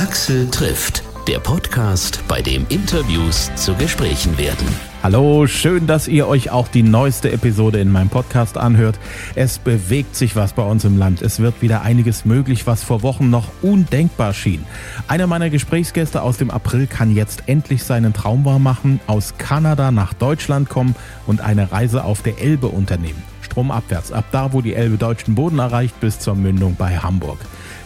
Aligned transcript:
Axel 0.00 0.50
trifft, 0.50 1.02
der 1.28 1.40
Podcast, 1.40 2.24
bei 2.26 2.40
dem 2.40 2.64
Interviews 2.70 3.50
zu 3.54 3.74
Gesprächen 3.74 4.38
werden. 4.38 4.66
Hallo, 5.02 5.46
schön, 5.46 5.86
dass 5.86 6.08
ihr 6.08 6.26
euch 6.26 6.50
auch 6.50 6.68
die 6.68 6.82
neueste 6.82 7.30
Episode 7.30 7.80
in 7.80 7.92
meinem 7.92 8.08
Podcast 8.08 8.56
anhört. 8.56 8.98
Es 9.34 9.58
bewegt 9.58 10.16
sich 10.16 10.36
was 10.36 10.54
bei 10.54 10.62
uns 10.62 10.86
im 10.86 10.96
Land. 10.96 11.20
Es 11.20 11.40
wird 11.40 11.60
wieder 11.60 11.82
einiges 11.82 12.24
möglich, 12.24 12.66
was 12.66 12.82
vor 12.82 13.02
Wochen 13.02 13.28
noch 13.28 13.48
undenkbar 13.60 14.32
schien. 14.32 14.64
Einer 15.06 15.26
meiner 15.26 15.50
Gesprächsgäste 15.50 16.22
aus 16.22 16.38
dem 16.38 16.50
April 16.50 16.86
kann 16.86 17.14
jetzt 17.14 17.42
endlich 17.44 17.84
seinen 17.84 18.14
Traum 18.14 18.46
wahr 18.46 18.58
machen, 18.58 19.00
aus 19.06 19.34
Kanada 19.36 19.90
nach 19.90 20.14
Deutschland 20.14 20.70
kommen 20.70 20.96
und 21.26 21.42
eine 21.42 21.72
Reise 21.72 22.04
auf 22.04 22.22
der 22.22 22.40
Elbe 22.40 22.68
unternehmen. 22.68 23.22
Stromabwärts, 23.42 24.12
ab 24.12 24.24
da, 24.32 24.54
wo 24.54 24.62
die 24.62 24.74
Elbe 24.74 24.96
deutschen 24.96 25.34
Boden 25.34 25.58
erreicht, 25.58 26.00
bis 26.00 26.20
zur 26.20 26.36
Mündung 26.36 26.76
bei 26.76 26.96
Hamburg. 26.96 27.38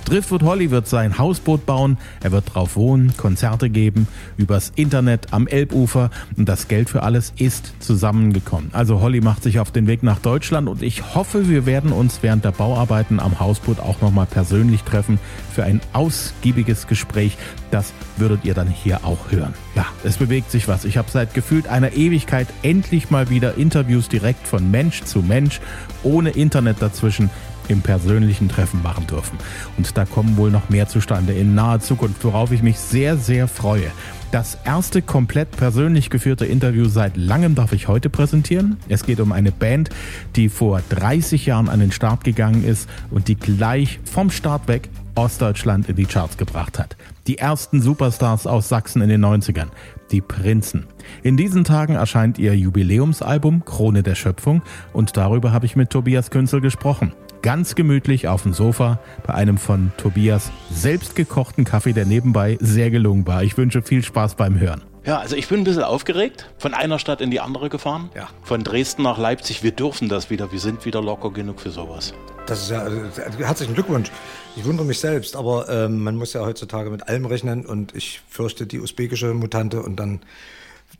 Driftwood 0.04 0.42
Holly 0.42 0.70
wird 0.70 0.86
sein 0.86 1.16
Hausboot 1.16 1.64
bauen, 1.64 1.96
er 2.22 2.30
wird 2.30 2.54
drauf 2.54 2.76
wohnen, 2.76 3.16
Konzerte 3.16 3.70
geben, 3.70 4.06
übers 4.36 4.70
Internet 4.76 5.32
am 5.32 5.46
Elbufer 5.46 6.10
und 6.36 6.46
das 6.46 6.68
Geld 6.68 6.90
für 6.90 7.02
alles 7.02 7.32
ist 7.38 7.72
zusammengekommen. 7.80 8.68
Also 8.74 9.00
Holly 9.00 9.22
macht 9.22 9.42
sich 9.42 9.60
auf 9.60 9.70
den 9.70 9.86
Weg 9.86 10.02
nach 10.02 10.18
Deutschland 10.18 10.68
und 10.68 10.82
ich 10.82 11.14
hoffe, 11.14 11.48
wir 11.48 11.64
werden 11.64 11.90
uns 11.90 12.18
während 12.20 12.44
der 12.44 12.52
Bauarbeiten 12.52 13.18
am 13.18 13.40
Hausboot 13.40 13.80
auch 13.80 14.02
nochmal 14.02 14.26
persönlich 14.26 14.82
treffen 14.82 15.18
für 15.54 15.64
ein 15.64 15.80
ausgiebiges 15.94 16.86
Gespräch. 16.86 17.38
Das 17.70 17.94
würdet 18.18 18.44
ihr 18.44 18.52
dann 18.52 18.68
hier 18.68 19.06
auch 19.06 19.30
hören. 19.30 19.54
Ja, 19.74 19.86
es 20.04 20.18
bewegt 20.18 20.50
sich 20.50 20.68
was. 20.68 20.84
Ich 20.84 20.98
habe 20.98 21.10
seit 21.10 21.32
gefühlt 21.32 21.66
einer 21.66 21.94
Ewigkeit 21.94 22.46
endlich 22.62 23.10
mal 23.10 23.30
wieder 23.30 23.56
Interviews 23.56 24.10
direkt 24.10 24.46
von 24.46 24.70
Mensch 24.70 25.02
zu 25.04 25.22
Mensch, 25.22 25.60
ohne 26.02 26.30
Internet 26.30 26.76
dazwischen 26.80 27.30
im 27.68 27.80
persönlichen 27.80 28.48
Treffen 28.48 28.82
machen 28.82 29.06
dürfen. 29.06 29.38
Und 29.76 29.96
da 29.96 30.04
kommen 30.04 30.36
wohl 30.36 30.50
noch 30.50 30.68
mehr 30.68 30.88
zustande 30.88 31.32
in 31.32 31.54
naher 31.54 31.80
Zukunft, 31.80 32.24
worauf 32.24 32.52
ich 32.52 32.62
mich 32.62 32.78
sehr, 32.78 33.16
sehr 33.16 33.48
freue. 33.48 33.90
Das 34.34 34.58
erste 34.64 35.00
komplett 35.00 35.52
persönlich 35.52 36.10
geführte 36.10 36.44
Interview 36.44 36.86
seit 36.86 37.16
langem 37.16 37.54
darf 37.54 37.72
ich 37.72 37.86
heute 37.86 38.10
präsentieren. 38.10 38.78
Es 38.88 39.04
geht 39.04 39.20
um 39.20 39.30
eine 39.30 39.52
Band, 39.52 39.90
die 40.34 40.48
vor 40.48 40.82
30 40.88 41.46
Jahren 41.46 41.68
an 41.68 41.78
den 41.78 41.92
Start 41.92 42.24
gegangen 42.24 42.64
ist 42.64 42.88
und 43.10 43.28
die 43.28 43.36
gleich 43.36 44.00
vom 44.04 44.30
Start 44.30 44.66
weg 44.66 44.88
Ostdeutschland 45.14 45.88
in 45.88 45.94
die 45.94 46.06
Charts 46.06 46.36
gebracht 46.36 46.80
hat. 46.80 46.96
Die 47.28 47.38
ersten 47.38 47.80
Superstars 47.80 48.48
aus 48.48 48.68
Sachsen 48.68 49.02
in 49.02 49.08
den 49.08 49.24
90ern, 49.24 49.68
die 50.10 50.20
Prinzen. 50.20 50.86
In 51.22 51.36
diesen 51.36 51.62
Tagen 51.62 51.94
erscheint 51.94 52.38
ihr 52.38 52.56
Jubiläumsalbum 52.56 53.64
Krone 53.64 54.02
der 54.02 54.16
Schöpfung 54.16 54.62
und 54.92 55.16
darüber 55.16 55.52
habe 55.52 55.66
ich 55.66 55.76
mit 55.76 55.90
Tobias 55.90 56.30
Künzel 56.30 56.60
gesprochen 56.60 57.12
ganz 57.44 57.74
gemütlich 57.74 58.26
auf 58.26 58.42
dem 58.44 58.54
Sofa 58.54 58.98
bei 59.26 59.34
einem 59.34 59.58
von 59.58 59.92
Tobias 59.98 60.50
selbst 60.70 61.14
gekochten 61.14 61.64
Kaffee, 61.64 61.92
der 61.92 62.06
nebenbei 62.06 62.56
sehr 62.58 62.90
gelungen 62.90 63.26
war. 63.26 63.42
Ich 63.42 63.58
wünsche 63.58 63.82
viel 63.82 64.02
Spaß 64.02 64.36
beim 64.36 64.58
Hören. 64.58 64.80
Ja, 65.04 65.18
also 65.18 65.36
ich 65.36 65.46
bin 65.48 65.60
ein 65.60 65.64
bisschen 65.64 65.82
aufgeregt. 65.82 66.48
Von 66.56 66.72
einer 66.72 66.98
Stadt 66.98 67.20
in 67.20 67.30
die 67.30 67.40
andere 67.40 67.68
gefahren. 67.68 68.08
Ja. 68.16 68.28
Von 68.42 68.64
Dresden 68.64 69.02
nach 69.02 69.18
Leipzig. 69.18 69.62
Wir 69.62 69.72
dürfen 69.72 70.08
das 70.08 70.30
wieder. 70.30 70.52
Wir 70.52 70.58
sind 70.58 70.86
wieder 70.86 71.02
locker 71.02 71.32
genug 71.32 71.60
für 71.60 71.68
sowas. 71.68 72.14
Das 72.46 72.62
ist 72.62 72.70
ja, 72.70 72.86
äh, 72.86 72.90
herzlichen 73.36 73.74
Glückwunsch. 73.74 74.10
Ich 74.56 74.64
wundere 74.64 74.86
mich 74.86 74.98
selbst, 74.98 75.36
aber 75.36 75.68
äh, 75.68 75.90
man 75.90 76.16
muss 76.16 76.32
ja 76.32 76.40
heutzutage 76.40 76.88
mit 76.88 77.08
allem 77.08 77.26
rechnen 77.26 77.66
und 77.66 77.94
ich 77.94 78.22
fürchte 78.26 78.66
die 78.66 78.80
usbekische 78.80 79.34
Mutante 79.34 79.82
und 79.82 79.96
dann 79.96 80.20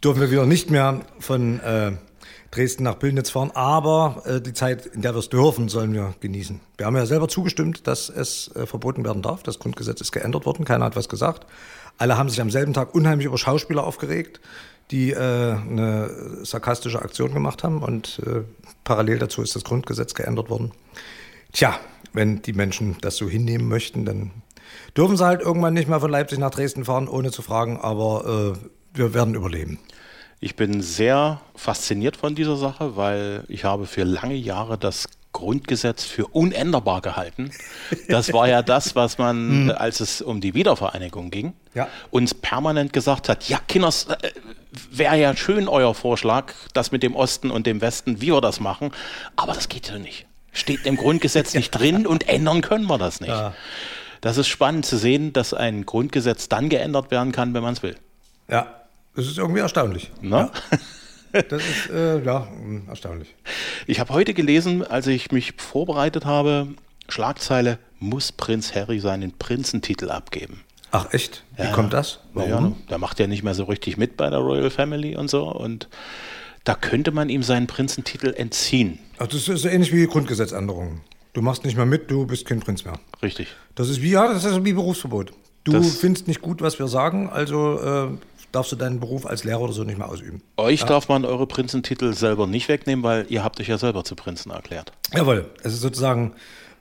dürfen 0.05 0.21
wir 0.21 0.31
wieder 0.31 0.45
nicht 0.45 0.71
mehr 0.71 1.01
von 1.21 1.61
äh, 1.61 1.93
Dresden 2.55 2.85
nach 2.85 2.99
Pillnitz 2.99 3.31
fahren. 3.31 3.51
Aber 3.55 4.23
äh, 4.27 4.41
die 4.41 4.53
Zeit, 4.53 4.87
in 4.87 5.03
der 5.03 5.15
wir 5.15 5.19
es 5.19 5.29
dürfen, 5.29 5.69
sollen 5.69 5.93
wir 5.93 6.15
genießen. 6.21 6.61
Wir 6.77 6.87
haben 6.87 6.97
ja 6.97 7.07
selber 7.07 7.29
zugestimmt, 7.29 7.87
dass 7.87 8.09
es 8.09 8.55
äh, 8.55 8.67
verboten 8.67 9.05
werden 9.05 9.23
darf. 9.23 9.43
Das 9.43 9.59
Grundgesetz 9.59 10.01
ist 10.01 10.13
geändert 10.13 10.47
worden. 10.47 10.65
Keiner 10.65 10.85
hat 10.85 10.97
was 10.97 11.09
gesagt. 11.09 11.47
Alle 11.99 12.17
haben 12.17 12.29
sich 12.29 12.41
am 12.41 12.51
selben 12.51 12.73
Tag 12.73 12.95
unheimlich 12.95 13.27
über 13.27 13.39
Schauspieler 13.39 13.85
aufgeregt, 13.85 14.41
die 14.91 15.11
äh, 15.11 15.17
eine 15.17 16.11
sarkastische 16.43 17.03
Aktion 17.03 17.33
gemacht 17.33 17.65
haben. 17.65 17.83
Und 17.83 18.21
äh, 18.27 18.43
parallel 18.85 19.19
dazu 19.19 19.43
ist 19.43 19.57
das 19.57 19.65
Grundgesetz 19.65 20.15
geändert 20.15 20.51
worden. 20.51 20.73
Tja, 21.53 21.79
wenn 22.13 22.43
die 22.43 22.53
Menschen 22.53 22.97
das 23.01 23.17
so 23.17 23.29
hinnehmen 23.29 23.69
möchten, 23.69 24.05
dann 24.05 24.31
dürfen 24.97 25.17
sie 25.17 25.25
halt 25.25 25.41
irgendwann 25.41 25.75
nicht 25.75 25.89
mehr 25.89 26.01
von 26.01 26.11
Leipzig 26.11 26.39
nach 26.39 26.51
Dresden 26.51 26.85
fahren, 26.85 27.09
ohne 27.09 27.31
zu 27.31 27.43
fragen. 27.43 27.79
Aber 27.81 28.55
äh, 28.55 28.59
wir 28.95 29.15
werden 29.15 29.35
überleben. 29.35 29.79
Ich 30.45 30.57
bin 30.57 30.83
sehr 30.83 31.41
fasziniert 31.57 32.19
von 32.19 32.35
dieser 32.35 32.59
Sache, 32.59 32.97
weil 32.97 33.45
ich 33.49 33.65
habe 33.65 33.87
für 33.87 34.05
lange 34.05 34.35
Jahre 34.35 34.77
das 34.77 35.09
Grundgesetz 35.33 36.05
für 36.05 36.27
unänderbar 36.27 37.01
gehalten. 37.01 37.51
Das 38.09 38.31
war 38.35 38.47
ja 38.47 38.61
das, 38.61 38.95
was 38.95 39.17
man, 39.17 39.37
hm. 39.71 39.71
als 39.71 40.01
es 40.01 40.21
um 40.21 40.43
die 40.43 40.53
Wiedervereinigung 40.53 41.31
ging, 41.31 41.55
ja. 41.73 41.89
uns 42.11 42.35
permanent 42.35 42.93
gesagt 42.93 43.31
hat, 43.31 43.49
ja, 43.49 43.59
Kinders, 43.67 44.05
äh, 44.05 44.33
wäre 44.91 45.19
ja 45.19 45.35
schön 45.35 45.67
euer 45.67 45.95
Vorschlag, 45.95 46.53
das 46.75 46.93
mit 46.93 47.03
dem 47.03 47.17
Osten 47.17 47.51
und 47.51 47.67
dem 47.67 47.81
Westen, 47.81 48.21
wie 48.21 48.31
wir 48.31 48.43
das 48.43 48.61
machen, 48.61 48.91
aber 49.37 49.55
das 49.55 49.71
geht 49.71 49.89
ja 49.89 49.99
nicht. 49.99 50.27
Steht 50.53 50.85
im 50.85 50.97
Grundgesetz 50.97 51.55
nicht 51.55 51.71
drin 51.79 52.07
und 52.07 52.29
ändern 52.29 52.61
können 52.61 52.85
wir 52.85 52.99
das 52.99 53.23
nicht. 53.23 53.31
Ja. 53.31 53.55
Das 54.21 54.37
ist 54.37 54.49
spannend 54.49 54.85
zu 54.85 54.99
sehen, 54.99 55.33
dass 55.33 55.55
ein 55.55 55.87
Grundgesetz 55.87 56.51
dann 56.51 56.69
geändert 56.69 57.11
werden 57.11 57.33
kann, 57.33 57.55
wenn 57.55 57.63
man 57.63 57.73
es 57.73 57.83
will. 57.83 57.97
Ja, 58.47 58.84
das 59.17 59.27
ist 59.27 59.39
irgendwie 59.39 59.61
erstaunlich. 59.61 60.11
Na? 60.21 60.51
Ja. 60.73 60.83
Das 61.49 61.63
ist 61.63 61.91
äh, 61.91 62.23
ja 62.23 62.47
erstaunlich. 62.87 63.35
Ich 63.89 63.99
habe 63.99 64.15
heute 64.15 64.35
gelesen, 64.35 64.85
als 64.85 65.09
ich 65.09 65.33
mich 65.33 65.55
vorbereitet 65.57 66.25
habe, 66.25 66.69
Schlagzeile, 67.09 67.81
muss 67.99 68.31
Prinz 68.31 68.75
Harry 68.75 69.01
seinen 69.01 69.33
Prinzentitel 69.33 70.11
abgeben. 70.11 70.61
Ach 70.93 71.13
echt? 71.13 71.43
Wie 71.57 71.65
ja. 71.65 71.73
kommt 71.73 71.93
das? 71.93 72.21
Warum? 72.35 72.51
Ja, 72.51 72.77
der 72.91 72.99
macht 72.99 73.19
ja 73.19 73.27
nicht 73.27 73.43
mehr 73.43 73.55
so 73.55 73.65
richtig 73.65 73.97
mit 73.97 74.17
bei 74.17 74.31
der 74.31 74.39
Royal 74.39 74.71
Family 74.71 75.17
und 75.17 75.29
so. 75.29 75.51
Und 75.51 75.89
da 76.63 76.77
könnte 76.77 77.11
man 77.11 77.29
ihm 77.31 77.43
seinen 77.43 77.67
Prinzentitel 77.67 78.33
entziehen. 78.37 79.01
Ach, 79.19 79.27
das 79.27 79.49
ist 79.49 79.63
so 79.63 79.69
ähnlich 79.69 79.93
wie 79.93 80.07
Grundgesetzänderungen. 80.07 81.01
Du 81.33 81.43
machst 81.43 81.65
nicht 81.65 81.77
mehr 81.77 81.85
mit, 81.85 82.13
du 82.13 82.27
bist 82.27 82.47
kein 82.47 82.61
Prinz 82.61 82.85
mehr. 82.85 83.01
Richtig. 83.23 83.49
Das 83.75 83.89
ist 83.89 84.03
wie, 84.03 84.11
ja, 84.11 84.33
das 84.33 84.45
ist 84.45 84.65
wie 84.65 84.73
Berufsverbot. 84.73 85.33
Du 85.65 85.73
das 85.73 85.97
findest 85.97 86.29
nicht 86.29 86.43
gut, 86.43 86.63
was 86.63 86.79
wir 86.79 86.87
sagen, 86.87 87.29
also 87.29 87.81
äh, 87.81 88.09
darfst 88.55 88.73
du 88.73 88.77
deinen 88.77 89.01
Beruf 89.01 89.27
als 89.27 89.45
Lehrer 89.45 89.61
oder 89.61 89.73
so 89.73 89.85
nicht 89.85 89.99
mehr 89.99 90.09
ausüben. 90.09 90.43
Euch 90.57 90.81
ja? 90.81 90.87
darf 90.87 91.09
man 91.09 91.25
eure 91.25 91.47
Prinzentitel 91.47 92.13
selber 92.15 92.47
nicht 92.47 92.69
wegnehmen, 92.69 93.03
weil 93.03 93.27
ihr 93.29 93.43
habt 93.43 93.61
euch 93.61 93.69
ja 93.69 93.79
selber 93.79 94.05
zu 94.05 94.15
Prinzen 94.15 94.51
erklärt. 94.51 94.93
Jawohl, 95.13 95.51
es 95.63 95.73
ist 95.75 95.81
sozusagen 95.81 96.35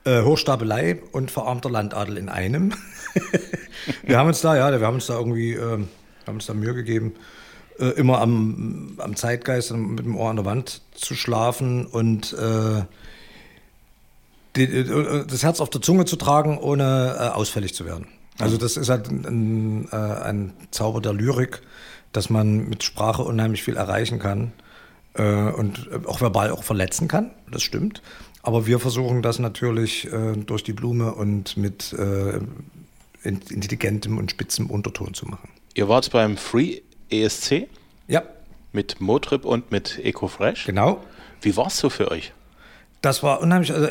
äh, 0.05 0.21
Hochstapelei 0.21 1.01
und 1.11 1.31
verarmter 1.31 1.69
Landadel 1.69 2.17
in 2.17 2.29
einem. 2.29 2.73
wir 4.03 4.17
haben 4.17 4.27
uns 4.27 4.41
da, 4.41 4.55
ja, 4.55 4.79
wir 4.79 4.85
haben 4.85 4.95
uns 4.95 5.07
da 5.07 5.17
irgendwie, 5.17 5.53
äh, 5.53 5.79
haben 6.27 6.35
uns 6.35 6.45
da 6.45 6.53
Mühe 6.53 6.73
gegeben, 6.73 7.15
äh, 7.79 7.85
immer 7.85 8.19
am, 8.21 8.95
am 8.97 9.15
Zeitgeist 9.15 9.71
und 9.71 9.95
mit 9.95 10.05
dem 10.05 10.15
Ohr 10.15 10.29
an 10.29 10.35
der 10.35 10.45
Wand 10.45 10.81
zu 10.93 11.15
schlafen 11.15 11.85
und 11.85 12.33
äh, 12.33 12.83
die, 14.55 14.63
äh, 14.63 15.25
das 15.25 15.43
Herz 15.43 15.59
auf 15.59 15.69
der 15.69 15.81
Zunge 15.81 16.05
zu 16.05 16.15
tragen, 16.15 16.57
ohne 16.57 17.15
äh, 17.19 17.27
ausfällig 17.29 17.73
zu 17.73 17.85
werden. 17.85 18.07
Also 18.39 18.57
das 18.57 18.77
ist 18.77 18.89
halt 18.89 19.09
ein, 19.09 19.87
äh, 19.91 19.95
ein, 19.95 20.53
Zauber 20.71 21.01
der 21.01 21.13
Lyrik, 21.13 21.61
dass 22.11 22.29
man 22.29 22.67
mit 22.67 22.83
Sprache 22.83 23.23
unheimlich 23.23 23.63
viel 23.63 23.75
erreichen 23.75 24.19
kann 24.19 24.53
äh, 25.13 25.51
und 25.51 25.89
auch 26.07 26.21
verbal 26.21 26.51
auch 26.51 26.63
verletzen 26.63 27.07
kann. 27.07 27.31
Das 27.51 27.63
stimmt. 27.63 28.01
Aber 28.41 28.67
wir 28.67 28.79
versuchen 28.79 29.21
das 29.21 29.39
natürlich 29.39 30.11
äh, 30.11 30.33
durch 30.33 30.63
die 30.63 30.73
Blume 30.73 31.13
und 31.13 31.55
mit 31.57 31.93
äh, 31.93 32.39
intelligentem 33.23 34.17
und 34.17 34.31
spitzem 34.31 34.69
Unterton 34.69 35.13
zu 35.13 35.25
machen. 35.25 35.49
Ihr 35.75 35.87
wart 35.87 36.11
beim 36.11 36.37
Free 36.37 36.81
ESC? 37.09 37.67
Ja. 38.07 38.23
Mit 38.73 38.99
Motrip 38.99 39.45
und 39.45 39.71
mit 39.71 39.99
EcoFresh? 40.03 40.65
Genau. 40.65 41.03
Wie 41.41 41.55
war 41.55 41.67
es 41.67 41.77
so 41.77 41.89
für 41.89 42.11
euch? 42.11 42.33
Das 43.03 43.21
war 43.21 43.41
unheimlich. 43.41 43.73
Also, 43.73 43.89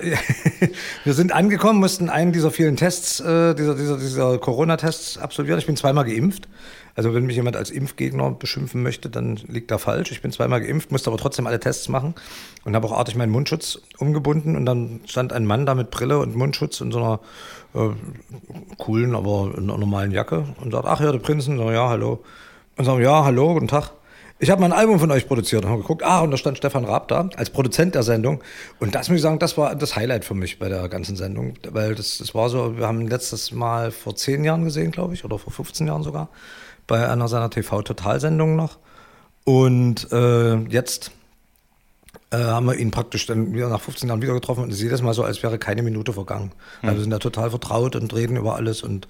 wir 1.04 1.12
sind 1.12 1.32
angekommen, 1.32 1.78
mussten 1.80 2.08
einen 2.08 2.32
dieser 2.32 2.50
vielen 2.50 2.76
Tests, 2.76 3.20
äh, 3.20 3.54
dieser, 3.54 3.74
dieser, 3.74 3.98
dieser 3.98 4.38
Corona-Tests 4.38 5.18
absolvieren. 5.18 5.58
Ich 5.58 5.66
bin 5.66 5.76
zweimal 5.76 6.06
geimpft. 6.06 6.48
Also 6.94 7.12
wenn 7.12 7.26
mich 7.26 7.36
jemand 7.36 7.56
als 7.56 7.70
Impfgegner 7.70 8.30
beschimpfen 8.30 8.82
möchte, 8.82 9.10
dann 9.10 9.36
liegt 9.48 9.70
da 9.70 9.76
falsch. 9.76 10.12
Ich 10.12 10.22
bin 10.22 10.32
zweimal 10.32 10.62
geimpft, 10.62 10.90
musste 10.90 11.10
aber 11.10 11.18
trotzdem 11.18 11.46
alle 11.46 11.60
Tests 11.60 11.90
machen 11.90 12.14
und 12.64 12.74
habe 12.74 12.86
auch 12.86 12.92
artig 12.92 13.14
meinen 13.14 13.32
Mundschutz 13.32 13.82
umgebunden. 13.98 14.56
Und 14.56 14.64
dann 14.64 15.00
stand 15.04 15.34
ein 15.34 15.44
Mann 15.44 15.66
da 15.66 15.74
mit 15.74 15.90
Brille 15.90 16.18
und 16.18 16.34
Mundschutz 16.34 16.80
in 16.80 16.90
so 16.90 16.98
einer 16.98 17.20
äh, 17.74 17.94
coolen, 18.78 19.14
aber 19.14 19.52
normalen 19.60 20.12
Jacke 20.12 20.46
und 20.62 20.70
sagt, 20.70 20.86
ach 20.86 21.00
ja, 21.00 21.12
der 21.12 21.18
Prinzen. 21.18 21.58
So, 21.58 21.70
ja, 21.70 21.86
hallo. 21.90 22.24
Und 22.78 22.86
sagen, 22.86 23.02
ja, 23.02 23.24
hallo, 23.24 23.52
guten 23.52 23.68
Tag 23.68 23.92
ich 24.38 24.50
habe 24.50 24.60
mal 24.60 24.66
ein 24.66 24.78
Album 24.78 24.98
von 24.98 25.10
euch 25.10 25.28
produziert 25.28 25.64
und 25.64 25.70
habe 25.70 25.82
geguckt, 25.82 26.02
ah, 26.02 26.20
und 26.20 26.30
da 26.30 26.36
stand 26.36 26.58
Stefan 26.58 26.84
Raab 26.84 27.08
da 27.08 27.28
als 27.36 27.50
Produzent 27.50 27.94
der 27.94 28.02
Sendung. 28.02 28.42
Und 28.80 28.94
das 28.94 29.08
muss 29.08 29.16
ich 29.16 29.22
sagen, 29.22 29.38
das 29.38 29.56
war 29.56 29.76
das 29.76 29.94
Highlight 29.94 30.24
für 30.24 30.34
mich 30.34 30.58
bei 30.58 30.68
der 30.68 30.88
ganzen 30.88 31.16
Sendung. 31.16 31.54
Weil 31.70 31.94
das, 31.94 32.18
das 32.18 32.34
war 32.34 32.48
so, 32.48 32.76
wir 32.76 32.86
haben 32.86 33.06
letztes 33.06 33.52
Mal 33.52 33.92
vor 33.92 34.16
zehn 34.16 34.42
Jahren 34.42 34.64
gesehen, 34.64 34.90
glaube 34.90 35.14
ich, 35.14 35.24
oder 35.24 35.38
vor 35.38 35.52
15 35.52 35.86
Jahren 35.86 36.02
sogar, 36.02 36.28
bei 36.86 37.08
einer 37.08 37.28
seiner 37.28 37.50
TV-Total-Sendungen 37.50 38.56
noch. 38.56 38.78
Und 39.44 40.10
äh, 40.12 40.56
jetzt 40.68 41.12
äh, 42.30 42.38
haben 42.38 42.66
wir 42.66 42.76
ihn 42.76 42.90
praktisch 42.90 43.26
dann 43.26 43.54
wieder 43.54 43.68
nach 43.68 43.80
15 43.80 44.08
Jahren 44.08 44.22
wieder 44.22 44.34
getroffen 44.34 44.64
und 44.64 44.70
es 44.70 44.76
ist 44.76 44.82
jedes 44.82 45.02
Mal 45.02 45.14
so, 45.14 45.22
als 45.22 45.42
wäre 45.42 45.58
keine 45.58 45.82
Minute 45.82 46.12
vergangen. 46.12 46.52
Mhm. 46.80 46.88
Also 46.88 46.96
wir 46.98 47.02
sind 47.02 47.10
da 47.10 47.18
total 47.18 47.50
vertraut 47.50 47.94
und 47.96 48.14
reden 48.14 48.36
über 48.36 48.56
alles 48.56 48.82
und 48.82 49.06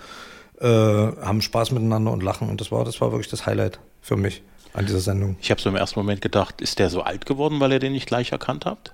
äh, 0.60 0.66
haben 0.66 1.40
Spaß 1.42 1.70
miteinander 1.70 2.12
und 2.12 2.22
lachen. 2.22 2.48
Und 2.48 2.60
das 2.60 2.72
war, 2.72 2.84
das 2.84 3.00
war 3.00 3.12
wirklich 3.12 3.28
das 3.28 3.46
Highlight 3.46 3.78
für 4.00 4.16
mich 4.16 4.42
an 4.74 4.86
dieser 4.86 5.00
Sendung. 5.00 5.36
Ich 5.40 5.50
habe 5.50 5.60
so 5.60 5.68
im 5.68 5.76
ersten 5.76 5.98
Moment 5.98 6.20
gedacht, 6.20 6.60
ist 6.60 6.78
der 6.78 6.90
so 6.90 7.02
alt 7.02 7.26
geworden, 7.26 7.60
weil 7.60 7.72
ihr 7.72 7.78
den 7.78 7.92
nicht 7.92 8.06
gleich 8.06 8.32
erkannt 8.32 8.66
habt? 8.66 8.92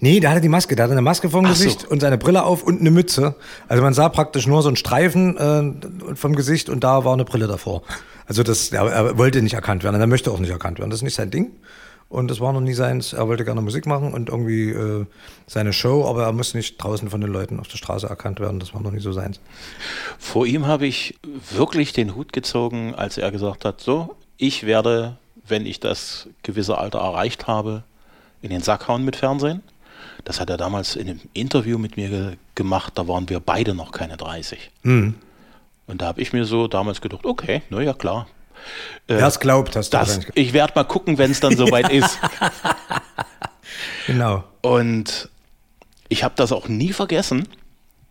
Nee, 0.00 0.20
der 0.20 0.30
hatte 0.30 0.40
die 0.40 0.48
Maske, 0.48 0.76
der 0.76 0.84
hatte 0.84 0.92
eine 0.92 1.02
Maske 1.02 1.30
vom 1.30 1.44
Ach 1.46 1.50
Gesicht 1.50 1.82
so. 1.82 1.88
und 1.88 2.00
seine 2.00 2.18
Brille 2.18 2.44
auf 2.44 2.62
und 2.62 2.80
eine 2.80 2.90
Mütze. 2.90 3.36
Also 3.68 3.82
man 3.82 3.94
sah 3.94 4.08
praktisch 4.08 4.46
nur 4.46 4.60
so 4.62 4.68
einen 4.68 4.76
Streifen 4.76 5.36
äh, 5.36 6.14
vom 6.16 6.34
Gesicht 6.34 6.68
und 6.68 6.84
da 6.84 7.04
war 7.04 7.14
eine 7.14 7.24
Brille 7.24 7.46
davor. 7.46 7.82
Also 8.26 8.42
das, 8.42 8.72
er, 8.72 8.86
er 8.86 9.18
wollte 9.18 9.40
nicht 9.42 9.54
erkannt 9.54 9.84
werden, 9.84 10.00
er 10.00 10.06
möchte 10.06 10.30
auch 10.30 10.40
nicht 10.40 10.50
erkannt 10.50 10.78
werden. 10.78 10.90
Das 10.90 10.98
ist 10.98 11.04
nicht 11.04 11.14
sein 11.14 11.30
Ding. 11.30 11.52
Und 12.08 12.30
das 12.30 12.38
war 12.38 12.52
noch 12.52 12.60
nie 12.60 12.74
seins. 12.74 13.12
Er 13.12 13.26
wollte 13.28 13.44
gerne 13.44 13.60
Musik 13.60 13.86
machen 13.86 14.12
und 14.12 14.28
irgendwie 14.28 14.70
äh, 14.70 15.06
seine 15.46 15.72
Show, 15.72 16.06
aber 16.06 16.24
er 16.24 16.32
muss 16.32 16.54
nicht 16.54 16.76
draußen 16.76 17.08
von 17.10 17.20
den 17.20 17.30
Leuten 17.30 17.58
auf 17.58 17.66
der 17.66 17.78
Straße 17.78 18.06
erkannt 18.06 18.40
werden. 18.40 18.60
Das 18.60 18.74
war 18.74 18.82
noch 18.82 18.92
nie 18.92 19.00
so 19.00 19.12
seins. 19.12 19.40
Vor 20.18 20.46
ihm 20.46 20.66
habe 20.66 20.86
ich 20.86 21.18
wirklich 21.50 21.92
den 21.92 22.14
Hut 22.14 22.32
gezogen, 22.32 22.94
als 22.94 23.18
er 23.18 23.32
gesagt 23.32 23.64
hat, 23.64 23.80
so, 23.80 24.14
ich 24.36 24.64
werde, 24.64 25.16
wenn 25.46 25.66
ich 25.66 25.80
das 25.80 26.28
gewisse 26.42 26.78
Alter 26.78 27.00
erreicht 27.00 27.46
habe, 27.46 27.84
in 28.42 28.50
den 28.50 28.60
Sack 28.60 28.88
hauen 28.88 29.04
mit 29.04 29.16
Fernsehen. 29.16 29.62
Das 30.24 30.40
hat 30.40 30.50
er 30.50 30.56
damals 30.56 30.96
in 30.96 31.08
einem 31.08 31.20
Interview 31.32 31.78
mit 31.78 31.96
mir 31.96 32.08
ge 32.08 32.36
gemacht, 32.54 32.92
da 32.96 33.08
waren 33.08 33.28
wir 33.28 33.40
beide 33.40 33.74
noch 33.74 33.90
keine 33.90 34.16
30. 34.16 34.70
Und 35.86 36.00
da 36.00 36.06
habe 36.06 36.20
ich 36.20 36.32
mir 36.32 36.44
so 36.44 36.68
damals 36.68 37.00
gedacht, 37.00 37.26
okay, 37.26 37.62
na 37.68 37.80
ja, 37.80 37.92
klar. 37.92 38.28
Wer 39.08 39.26
es 39.26 39.40
glaubt, 39.40 39.76
hast 39.76 39.92
du 39.92 39.98
Das, 39.98 40.20
ich 40.34 40.52
werde 40.52 40.72
mal 40.76 40.84
gucken, 40.84 41.18
wenn 41.18 41.30
es 41.30 41.40
dann 41.40 41.56
soweit 41.56 41.90
ist. 41.90 42.18
Genau. 44.06 44.44
Und 44.60 45.28
ich 46.08 46.24
habe 46.24 46.34
das 46.36 46.52
auch 46.52 46.68
nie 46.68 46.92
vergessen, 46.92 47.48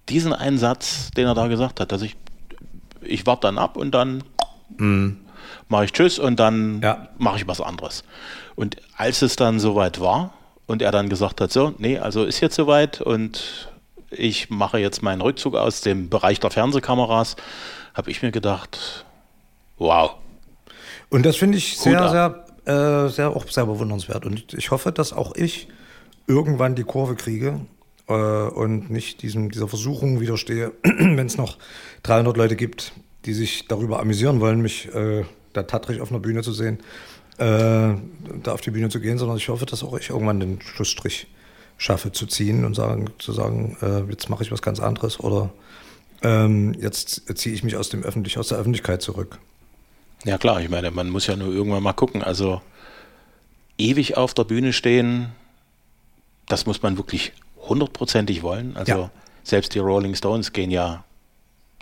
diesen 0.09 0.33
einen 0.33 0.57
Satz, 0.57 1.11
den 1.11 1.27
er 1.27 1.35
da 1.35 1.47
gesagt 1.47 1.79
hat, 1.79 1.91
dass 1.91 2.01
ich, 2.01 2.15
ich 3.01 3.25
warte 3.25 3.47
dann 3.47 3.57
ab 3.57 3.77
und 3.77 3.91
dann 3.91 4.23
mache 5.69 5.85
ich 5.85 5.93
Tschüss 5.93 6.19
und 6.19 6.39
dann 6.39 6.81
Ja. 6.81 7.09
mache 7.17 7.37
ich 7.37 7.47
was 7.47 7.61
anderes. 7.61 8.03
Und 8.55 8.77
als 8.97 9.21
es 9.21 9.35
dann 9.35 9.59
soweit 9.59 9.99
war 9.99 10.33
und 10.67 10.81
er 10.81 10.91
dann 10.91 11.09
gesagt 11.09 11.41
hat, 11.41 11.51
so, 11.51 11.73
nee, 11.77 11.97
also 11.97 12.23
ist 12.23 12.39
jetzt 12.39 12.55
soweit 12.55 13.01
und 13.01 13.69
ich 14.11 14.49
mache 14.49 14.77
jetzt 14.77 15.01
meinen 15.01 15.21
Rückzug 15.21 15.55
aus 15.55 15.81
dem 15.81 16.09
Bereich 16.09 16.39
der 16.39 16.51
Fernsehkameras, 16.51 17.35
habe 17.95 18.11
ich 18.11 18.21
mir 18.21 18.31
gedacht, 18.31 19.05
wow. 19.77 20.15
Und 21.09 21.25
das 21.25 21.35
finde 21.37 21.57
ich 21.57 21.77
sehr, 21.77 22.01
ab. 22.01 22.49
sehr, 22.65 23.05
äh, 23.05 23.09
sehr, 23.09 23.35
auch 23.35 23.47
sehr 23.47 23.65
bewundernswert. 23.65 24.25
Und 24.25 24.53
ich 24.53 24.71
hoffe, 24.71 24.91
dass 24.91 25.13
auch 25.13 25.35
ich 25.35 25.67
irgendwann 26.27 26.75
die 26.75 26.83
Kurve 26.83 27.15
kriege 27.15 27.61
äh, 28.07 28.13
und 28.13 28.89
nicht 28.89 29.21
diesem, 29.21 29.51
dieser 29.51 29.67
Versuchung 29.67 30.21
widerstehe, 30.21 30.71
wenn 30.83 31.25
es 31.25 31.37
noch 31.37 31.57
300 32.03 32.37
Leute 32.37 32.55
gibt, 32.55 32.93
die 33.25 33.33
sich 33.33 33.67
darüber 33.67 33.99
amüsieren 33.99 34.39
wollen, 34.39 34.61
mich 34.61 34.93
äh, 34.93 35.23
da 35.53 35.63
tatrig 35.63 36.01
auf 36.01 36.09
einer 36.11 36.19
Bühne 36.19 36.41
zu 36.43 36.51
sehen, 36.53 36.79
äh, 37.37 37.45
da 38.43 38.51
auf 38.53 38.61
die 38.61 38.71
Bühne 38.71 38.89
zu 38.89 38.99
gehen, 38.99 39.17
sondern 39.17 39.37
ich 39.37 39.49
hoffe, 39.49 39.65
dass 39.65 39.83
auch 39.83 39.97
ich 39.97 40.09
irgendwann 40.09 40.39
den 40.39 40.61
Schlussstrich 40.61 41.27
schaffe 41.77 42.11
zu 42.11 42.25
ziehen 42.27 42.65
und 42.65 42.75
sagen, 42.75 43.09
zu 43.19 43.31
sagen, 43.33 43.77
äh, 43.81 44.01
jetzt 44.11 44.29
mache 44.29 44.43
ich 44.43 44.51
was 44.51 44.61
ganz 44.61 44.79
anderes 44.79 45.19
oder 45.19 45.49
ähm, 46.21 46.73
jetzt 46.79 47.23
ziehe 47.37 47.53
ich 47.55 47.63
mich 47.63 47.75
aus 47.75 47.89
dem 47.89 48.03
Öffentlich, 48.03 48.37
aus 48.37 48.47
der 48.49 48.57
Öffentlichkeit 48.57 49.01
zurück. 49.01 49.39
Ja 50.25 50.37
klar, 50.37 50.61
ich 50.61 50.69
meine, 50.69 50.91
man 50.91 51.09
muss 51.09 51.27
ja 51.27 51.35
nur 51.35 51.51
irgendwann 51.53 51.83
mal 51.83 51.93
gucken. 51.93 52.23
Also 52.23 52.61
ewig 53.77 54.15
auf 54.15 54.33
der 54.33 54.45
Bühne 54.45 54.71
stehen, 54.71 55.29
das 56.47 56.65
muss 56.65 56.81
man 56.81 56.97
wirklich 56.97 57.33
hundertprozentig 57.67 58.43
wollen. 58.43 58.77
Also 58.77 58.91
Ja. 58.91 59.11
selbst 59.43 59.73
die 59.75 59.79
Rolling 59.79 60.15
Stones 60.15 60.53
gehen 60.53 60.71
ja 60.71 61.03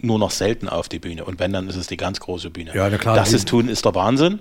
nur 0.02 0.20
noch 0.20 0.32
selten 0.32 0.68
auf 0.70 0.90
die 0.90 1.00
Bühne. 1.00 1.26
Und 1.26 1.40
wenn, 1.40 1.54
dann 1.54 1.68
ist 1.68 1.76
es 1.76 1.88
die 1.88 1.98
ganz 1.98 2.20
große 2.20 2.50
Bühne. 2.50 2.72
Ja, 2.74 2.90
na 2.90 2.98
klar, 2.98 3.16
Dass 3.16 3.30
sie 3.30 3.36
es 3.36 3.46
tun, 3.46 3.70
ist 3.70 3.86
der 3.86 3.96
Wahnsinn. 3.96 4.40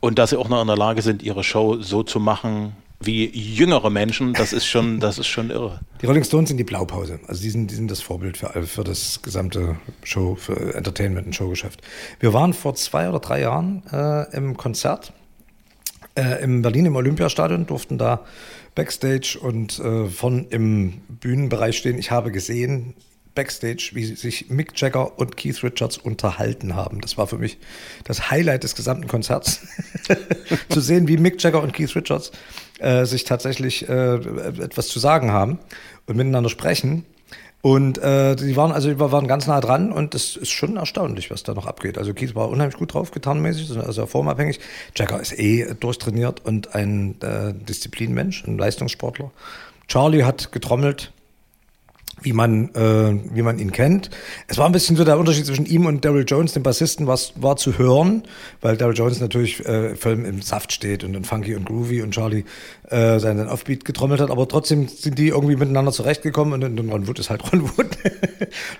Und 0.00 0.18
dass 0.18 0.30
sie 0.30 0.36
auch 0.36 0.48
noch 0.48 0.60
in 0.60 0.68
der 0.68 0.76
Lage 0.76 1.02
sind, 1.02 1.22
ihre 1.22 1.42
Show 1.42 1.80
so 1.80 2.02
zu 2.02 2.20
machen 2.20 2.74
wie 3.00 3.26
jüngere 3.26 3.90
Menschen, 3.90 4.32
das 4.32 4.52
ist 4.52 4.66
schon, 4.66 4.98
das 4.98 5.18
ist 5.18 5.28
schon 5.28 5.50
irre. 5.50 5.80
Die 6.02 6.06
Rolling 6.06 6.24
Stones 6.24 6.48
sind 6.48 6.56
die 6.56 6.64
Blaupause. 6.64 7.20
Also 7.28 7.42
die 7.42 7.50
sind, 7.50 7.70
die 7.70 7.76
sind 7.76 7.90
das 7.90 8.00
Vorbild 8.00 8.36
für, 8.36 8.48
für 8.66 8.82
das 8.82 9.22
gesamte 9.22 9.76
Show, 10.02 10.34
für 10.34 10.74
Entertainment 10.74 11.26
und 11.26 11.32
Showgeschäft. 11.32 11.80
Wir 12.18 12.32
waren 12.32 12.52
vor 12.52 12.74
zwei 12.74 13.08
oder 13.08 13.20
drei 13.20 13.40
Jahren 13.42 13.84
äh, 13.92 14.36
im 14.36 14.56
Konzert 14.56 15.12
äh, 16.16 16.42
in 16.42 16.62
Berlin 16.62 16.86
im 16.86 16.96
Olympiastadion, 16.96 17.66
durften 17.66 17.98
da 17.98 18.24
Backstage 18.74 19.38
und 19.40 19.78
äh, 19.78 20.06
von 20.06 20.48
im 20.48 21.00
Bühnenbereich 21.08 21.76
stehen. 21.76 21.98
Ich 21.98 22.10
habe 22.10 22.32
gesehen, 22.32 22.94
Backstage, 23.38 23.90
wie 23.92 24.04
sich 24.04 24.50
Mick 24.50 24.72
Jagger 24.74 25.16
und 25.16 25.36
Keith 25.36 25.62
Richards 25.62 25.96
unterhalten 25.96 26.74
haben. 26.74 27.00
Das 27.00 27.16
war 27.16 27.28
für 27.28 27.38
mich 27.38 27.56
das 28.02 28.32
Highlight 28.32 28.64
des 28.64 28.74
gesamten 28.74 29.06
Konzerts. 29.06 29.60
zu 30.70 30.80
sehen, 30.80 31.06
wie 31.06 31.18
Mick 31.18 31.40
Jagger 31.40 31.62
und 31.62 31.72
Keith 31.72 31.94
Richards 31.94 32.32
äh, 32.80 33.04
sich 33.04 33.22
tatsächlich 33.22 33.88
äh, 33.88 34.14
etwas 34.14 34.88
zu 34.88 34.98
sagen 34.98 35.30
haben 35.30 35.60
und 36.06 36.16
miteinander 36.16 36.50
sprechen. 36.50 37.04
Und 37.62 37.98
äh, 37.98 38.34
die 38.34 38.56
waren 38.56 38.72
also 38.72 38.88
die 38.88 38.98
waren 38.98 39.28
ganz 39.28 39.46
nah 39.46 39.60
dran 39.60 39.92
und 39.92 40.16
es 40.16 40.34
ist 40.34 40.50
schon 40.50 40.76
erstaunlich, 40.76 41.30
was 41.30 41.44
da 41.44 41.54
noch 41.54 41.66
abgeht. 41.66 41.96
Also 41.96 42.14
Keith 42.14 42.34
war 42.34 42.48
unheimlich 42.48 42.76
gut 42.76 42.92
drauf, 42.92 43.12
gitarrenmäßig, 43.12 43.76
also 43.78 44.06
formabhängig. 44.06 44.58
Jagger 44.96 45.20
ist 45.20 45.38
eh 45.38 45.76
durchtrainiert 45.78 46.44
und 46.44 46.74
ein 46.74 47.20
äh, 47.20 47.54
Disziplinmensch, 47.54 48.42
ein 48.48 48.58
Leistungssportler. 48.58 49.30
Charlie 49.86 50.24
hat 50.24 50.50
getrommelt, 50.50 51.12
wie 52.22 52.32
man, 52.32 52.74
äh, 52.74 53.34
wie 53.34 53.42
man 53.42 53.58
ihn 53.58 53.72
kennt. 53.72 54.10
Es 54.46 54.58
war 54.58 54.66
ein 54.66 54.72
bisschen 54.72 54.96
so 54.96 55.04
der 55.04 55.18
Unterschied 55.18 55.46
zwischen 55.46 55.66
ihm 55.66 55.86
und 55.86 56.04
Daryl 56.04 56.24
Jones, 56.26 56.52
dem 56.52 56.62
Bassisten, 56.62 57.06
was 57.06 57.32
war 57.36 57.56
zu 57.56 57.78
hören, 57.78 58.22
weil 58.60 58.76
Daryl 58.76 58.96
Jones 58.96 59.20
natürlich 59.20 59.64
äh, 59.66 59.94
voll 59.96 60.12
im 60.12 60.42
Saft 60.42 60.72
steht 60.72 61.04
und 61.04 61.12
dann 61.12 61.24
funky 61.24 61.54
und 61.54 61.66
groovy 61.66 62.02
und 62.02 62.12
Charlie 62.12 62.44
äh, 62.90 63.18
seinen 63.18 63.48
Offbeat 63.48 63.84
getrommelt 63.84 64.20
hat, 64.20 64.30
aber 64.30 64.48
trotzdem 64.48 64.88
sind 64.88 65.18
die 65.18 65.28
irgendwie 65.28 65.56
miteinander 65.56 65.92
zurechtgekommen 65.92 66.62
und, 66.62 66.78
und 66.78 66.90
Ron 66.90 67.06
Wood 67.06 67.18
ist 67.18 67.30
halt 67.30 67.42
Ron 67.52 67.62
Wood. 67.62 67.86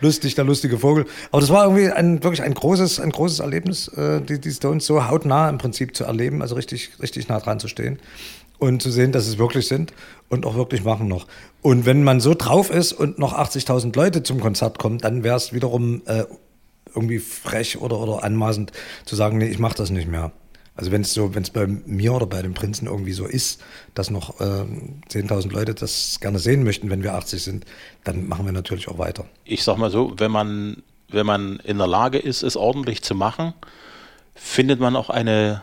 Lustig, 0.00 0.35
der 0.35 0.44
lustige 0.44 0.79
Vogel. 0.79 1.06
Aber 1.31 1.40
das 1.40 1.50
war 1.50 1.64
irgendwie 1.64 1.90
ein, 1.90 2.23
wirklich 2.23 2.43
ein 2.43 2.55
großes, 2.55 3.00
ein 3.00 3.11
großes 3.11 3.40
Erlebnis, 3.40 3.88
äh, 3.88 4.20
die, 4.20 4.40
die 4.40 4.50
Stones 4.50 4.87
so 4.87 5.08
hautnah 5.08 5.49
im 5.49 5.58
Prinzip 5.58 5.96
zu 5.96 6.05
erleben, 6.05 6.43
also 6.43 6.55
richtig, 6.55 6.90
richtig 7.00 7.29
nah 7.29 7.40
dran 7.40 7.61
zu 7.61 7.69
stehen 7.69 7.99
und 8.58 8.82
zu 8.82 8.90
sehen, 8.90 9.12
dass 9.12 9.26
es 9.26 9.38
wirklich 9.38 9.69
sind 9.69 9.93
und 10.28 10.46
auch 10.46 10.56
wirklich 10.56 10.84
machen 10.84 11.08
noch. 11.08 11.26
Und 11.62 11.87
wenn 11.87 12.05
man 12.05 12.20
so 12.20 12.34
drauf 12.34 12.70
ist 12.70 12.93
und 12.93 13.19
noch 13.19 13.32
80.000 13.32 13.94
Leute 13.96 14.22
zum 14.22 14.40
Konzert 14.40 14.78
kommen, 14.78 14.99
dann 14.99 15.25
wäre 15.25 15.37
es 15.37 15.52
wiederum 15.52 16.02
äh, 16.06 16.25
irgendwie 16.94 17.19
frech 17.19 17.80
oder, 17.80 17.99
oder 17.99 18.25
anmaßend 18.25 18.73
zu 19.04 19.16
sagen, 19.16 19.38
nee, 19.38 19.49
ich 19.49 19.59
mache 19.59 19.76
das 19.76 19.90
nicht 19.90 20.09
mehr. 20.09 20.32
Also 20.78 20.92
wenn 20.92 21.00
es 21.00 21.12
so, 21.12 21.35
wenn 21.35 21.42
es 21.42 21.50
bei 21.50 21.66
mir 21.66 22.12
oder 22.12 22.26
bei 22.26 22.40
den 22.40 22.54
Prinzen 22.54 22.87
irgendwie 22.87 23.12
so 23.12 23.26
ist, 23.26 23.61
dass 23.94 24.11
noch 24.11 24.40
äh, 24.40 24.44
10.000 24.44 25.52
Leute 25.52 25.75
das 25.75 26.18
gerne 26.21 26.38
sehen 26.38 26.62
möchten, 26.62 26.88
wenn 26.88 27.02
wir 27.02 27.14
80 27.14 27.42
sind, 27.42 27.64
dann 28.04 28.28
machen 28.28 28.47
wir 28.47 28.52
natürlich 28.52 28.87
auch 28.87 28.99
weiter. 28.99 29.25
ich 29.44 29.64
sag 29.64 29.76
mal 29.76 29.90
so, 29.90 30.14
wenn 30.18 30.30
man, 30.30 30.85
wenn 31.09 31.26
man 31.26 31.56
in 31.64 31.78
der 31.78 31.88
Lage 31.88 32.18
ist, 32.18 32.44
es 32.44 32.56
ordentlich 32.56 33.02
zu 33.02 33.16
machen, 33.16 33.54
findet 34.37 34.78
man 34.78 34.94
auch 34.94 35.11
eine 35.11 35.62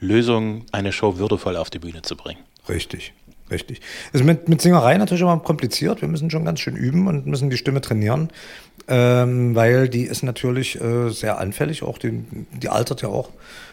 Lösung, 0.00 0.64
eine 0.72 0.92
Show 0.92 1.18
würdevoll 1.18 1.56
auf 1.56 1.70
die 1.70 1.78
Bühne 1.78 2.02
zu 2.02 2.16
bringen. 2.16 2.40
Richtig, 2.68 3.14
richtig. 3.50 3.80
Ist 4.12 4.24
mit, 4.24 4.48
mit 4.48 4.60
Singerei 4.60 4.96
natürlich 4.98 5.22
immer 5.22 5.38
kompliziert. 5.38 6.00
Wir 6.00 6.08
müssen 6.08 6.30
schon 6.30 6.44
ganz 6.44 6.60
schön 6.60 6.76
üben 6.76 7.06
und 7.06 7.26
müssen 7.26 7.50
die 7.50 7.56
Stimme 7.56 7.80
trainieren, 7.80 8.28
ähm, 8.88 9.54
weil 9.54 9.88
die 9.88 10.02
ist 10.02 10.22
natürlich 10.22 10.80
äh, 10.80 11.10
sehr 11.10 11.38
anfällig, 11.38 11.82
auch 11.82 11.98
die, 11.98 12.24
die 12.52 12.68
altert 12.68 13.02
ja 13.02 13.08
auch. 13.08 13.30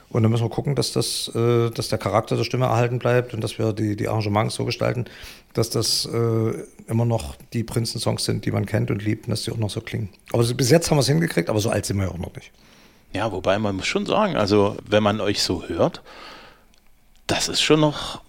Und 0.09 0.21
dann 0.21 0.31
müssen 0.31 0.45
wir 0.45 0.49
gucken, 0.49 0.75
dass, 0.75 0.91
das, 0.91 1.31
äh, 1.33 1.71
dass 1.71 1.89
der 1.89 1.97
Charakter 1.97 2.37
der 2.37 2.43
Stimme 2.43 2.65
erhalten 2.65 2.99
bleibt 2.99 3.33
und 3.33 3.43
dass 3.43 3.57
wir 3.57 3.73
die, 3.73 3.95
die 3.95 4.07
Arrangements 4.07 4.53
so 4.53 4.63
gestalten, 4.63 5.05
dass 5.53 5.71
das 5.71 6.05
äh, 6.05 6.53
immer 6.87 7.05
noch 7.05 7.35
die 7.53 7.63
Prinzen-Songs 7.63 8.23
sind, 8.23 8.45
die 8.45 8.51
man 8.51 8.67
kennt 8.67 8.91
und 8.91 9.03
liebt 9.03 9.25
und 9.25 9.31
dass 9.31 9.41
die 9.41 9.51
auch 9.51 9.57
noch 9.57 9.71
so 9.71 9.81
klingen. 9.81 10.09
Aber 10.31 10.43
bis 10.43 10.69
jetzt 10.69 10.91
haben 10.91 10.97
wir 10.97 11.01
es 11.01 11.07
hingekriegt, 11.07 11.49
aber 11.49 11.59
so 11.59 11.71
alt 11.71 11.87
sind 11.87 11.97
wir 11.97 12.05
ja 12.05 12.11
auch 12.11 12.19
noch 12.19 12.35
nicht. 12.35 12.51
Ja, 13.13 13.31
wobei 13.31 13.59
man 13.59 13.75
muss 13.75 13.85
schon 13.85 14.05
sagen, 14.05 14.35
also 14.35 14.75
wenn 14.87 15.03
man 15.03 15.21
euch 15.21 15.43
so 15.43 15.67
hört, 15.67 16.01
das 17.27 17.47
ist 17.47 17.61
schon 17.61 17.79
noch, 17.79 18.21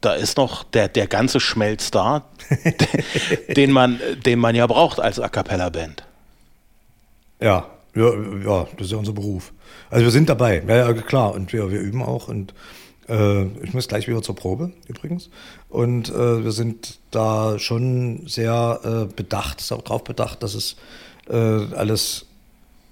da 0.00 0.14
ist 0.14 0.38
noch 0.38 0.64
der, 0.64 0.88
der 0.88 1.06
ganze 1.06 1.38
Schmelz 1.38 1.90
da, 1.90 2.24
den 3.56 3.72
man, 3.72 4.00
den 4.24 4.38
man 4.38 4.54
ja 4.54 4.66
braucht 4.66 5.00
als 5.00 5.20
A 5.20 5.28
Cappella-Band. 5.28 6.02
Ja, 7.40 7.66
ja, 7.94 8.10
ja, 8.44 8.66
das 8.76 8.86
ist 8.86 8.92
ja 8.92 8.98
unser 8.98 9.12
Beruf. 9.12 9.52
Also 9.90 10.04
wir 10.04 10.10
sind 10.12 10.28
dabei, 10.28 10.62
ja, 10.66 10.76
ja 10.76 10.92
klar, 10.94 11.34
und 11.34 11.52
wir, 11.52 11.70
wir 11.70 11.80
üben 11.80 12.02
auch 12.02 12.28
und 12.28 12.54
äh, 13.08 13.44
ich 13.62 13.74
muss 13.74 13.86
gleich 13.86 14.08
wieder 14.08 14.22
zur 14.22 14.34
Probe 14.34 14.72
übrigens. 14.88 15.28
Und 15.68 16.08
äh, 16.08 16.44
wir 16.44 16.52
sind 16.52 16.98
da 17.10 17.58
schon 17.58 18.26
sehr 18.26 18.80
äh, 18.82 19.14
bedacht, 19.14 19.70
darauf 19.70 20.04
bedacht, 20.04 20.42
dass 20.42 20.54
es 20.54 20.76
äh, 21.28 21.36
alles 21.36 22.26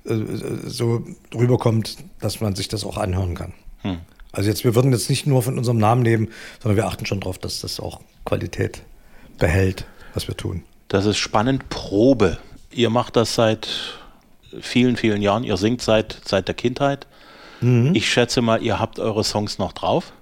so 0.05 1.05
rüberkommt, 1.35 1.97
dass 2.21 2.41
man 2.41 2.55
sich 2.55 2.69
das 2.69 2.85
auch 2.85 2.97
anhören 2.97 3.35
kann. 3.35 3.53
Also 4.33 4.49
jetzt, 4.49 4.65
wir 4.65 4.75
würden 4.75 4.93
jetzt 4.93 5.11
nicht 5.11 5.27
nur 5.27 5.43
von 5.43 5.59
unserem 5.59 5.79
Namen 5.79 6.05
leben, 6.05 6.29
sondern 6.61 6.77
wir 6.77 6.87
achten 6.87 7.05
schon 7.05 7.21
darauf, 7.21 7.39
dass 7.39 7.61
das 7.61 7.79
auch 7.81 8.01
Qualität 8.25 8.83
behält, 9.39 9.85
was 10.15 10.27
wir 10.27 10.37
tun. 10.37 10.63
Das 10.89 11.05
ist 11.05 11.19
spannend. 11.19 11.69
Probe. 11.69 12.39
Ihr 12.71 12.91
macht 12.91 13.17
das 13.17 13.35
seit 13.35 13.69
vielen, 14.61 14.97
vielen 14.97 15.23
Jahren. 15.23 15.45
Ihr 15.45 15.57
singt 15.57 15.83
seit, 15.83 16.21
seit 16.25 16.49
der 16.49 16.55
Kindheit. 16.55 17.07
Mhm. 17.61 17.95
Ich 17.95 18.11
schätze 18.11 18.41
mal, 18.43 18.63
ihr 18.63 18.79
habt 18.79 18.99
eure 18.99 19.25
Songs 19.25 19.59
noch 19.59 19.73
drauf, 19.73 20.13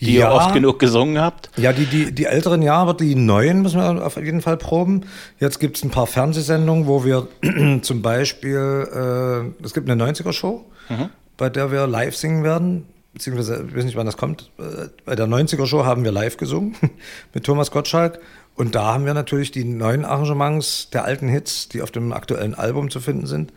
die 0.00 0.14
ja. 0.14 0.28
ihr 0.28 0.34
oft 0.34 0.52
genug 0.52 0.78
gesungen 0.78 1.20
habt. 1.20 1.50
Ja, 1.56 1.72
die, 1.72 1.86
die, 1.86 2.12
die 2.12 2.24
älteren 2.24 2.62
Jahre, 2.62 2.90
aber 2.90 2.94
die 2.94 3.14
neuen 3.14 3.62
müssen 3.62 3.80
wir 3.80 4.04
auf 4.04 4.16
jeden 4.16 4.40
Fall 4.40 4.56
proben. 4.56 5.02
Jetzt 5.38 5.60
gibt 5.60 5.76
es 5.76 5.84
ein 5.84 5.90
paar 5.90 6.06
Fernsehsendungen, 6.06 6.86
wo 6.86 7.04
wir 7.04 7.28
zum 7.82 8.02
Beispiel, 8.02 9.52
äh, 9.60 9.64
es 9.64 9.74
gibt 9.74 9.88
eine 9.88 10.02
90er-Show, 10.02 10.64
mhm. 10.88 11.10
bei 11.36 11.48
der 11.50 11.70
wir 11.70 11.86
live 11.86 12.16
singen 12.16 12.44
werden 12.44 12.86
beziehungsweise 13.12 13.66
ich 13.68 13.76
weiß 13.76 13.84
nicht, 13.84 13.96
wann 13.96 14.06
das 14.06 14.16
kommt. 14.16 14.50
Äh, 14.58 14.88
bei 15.04 15.14
der 15.14 15.26
90er-Show 15.26 15.84
haben 15.84 16.04
wir 16.04 16.12
live 16.12 16.36
gesungen 16.36 16.76
mit 17.34 17.44
Thomas 17.44 17.70
Gottschalk. 17.70 18.20
Und 18.54 18.74
da 18.74 18.92
haben 18.92 19.06
wir 19.06 19.14
natürlich 19.14 19.50
die 19.50 19.64
neuen 19.64 20.04
Arrangements 20.04 20.90
der 20.90 21.04
alten 21.04 21.28
Hits, 21.28 21.68
die 21.68 21.82
auf 21.82 21.90
dem 21.90 22.12
aktuellen 22.12 22.54
Album 22.54 22.90
zu 22.90 23.00
finden 23.00 23.26
sind, 23.26 23.52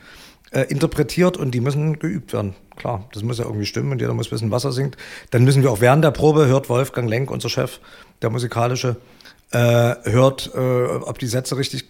äh, 0.55 0.61
interpretiert 0.69 1.35
und 1.35 1.51
die 1.51 1.59
müssen 1.59 1.99
geübt 1.99 2.31
werden. 2.31 2.55
Klar, 2.77 3.07
das 3.13 3.23
muss 3.23 3.39
ja 3.39 3.45
irgendwie 3.45 3.65
stimmen 3.65 3.91
und 3.91 3.99
jeder 3.99 4.13
muss 4.13 4.31
wissen, 4.31 4.51
was 4.51 4.63
er 4.63 4.71
singt. 4.71 4.95
Dann 5.31 5.43
müssen 5.43 5.61
wir 5.61 5.71
auch 5.71 5.81
während 5.81 6.03
der 6.03 6.11
Probe, 6.11 6.47
hört 6.47 6.69
Wolfgang 6.69 7.09
Lenk, 7.09 7.29
unser 7.29 7.49
Chef, 7.49 7.79
der 8.21 8.29
musikalische, 8.29 8.95
äh, 9.51 9.95
hört, 10.03 10.51
äh, 10.55 10.59
ob 10.59 11.19
die 11.19 11.27
Sätze 11.27 11.57
richtig 11.57 11.85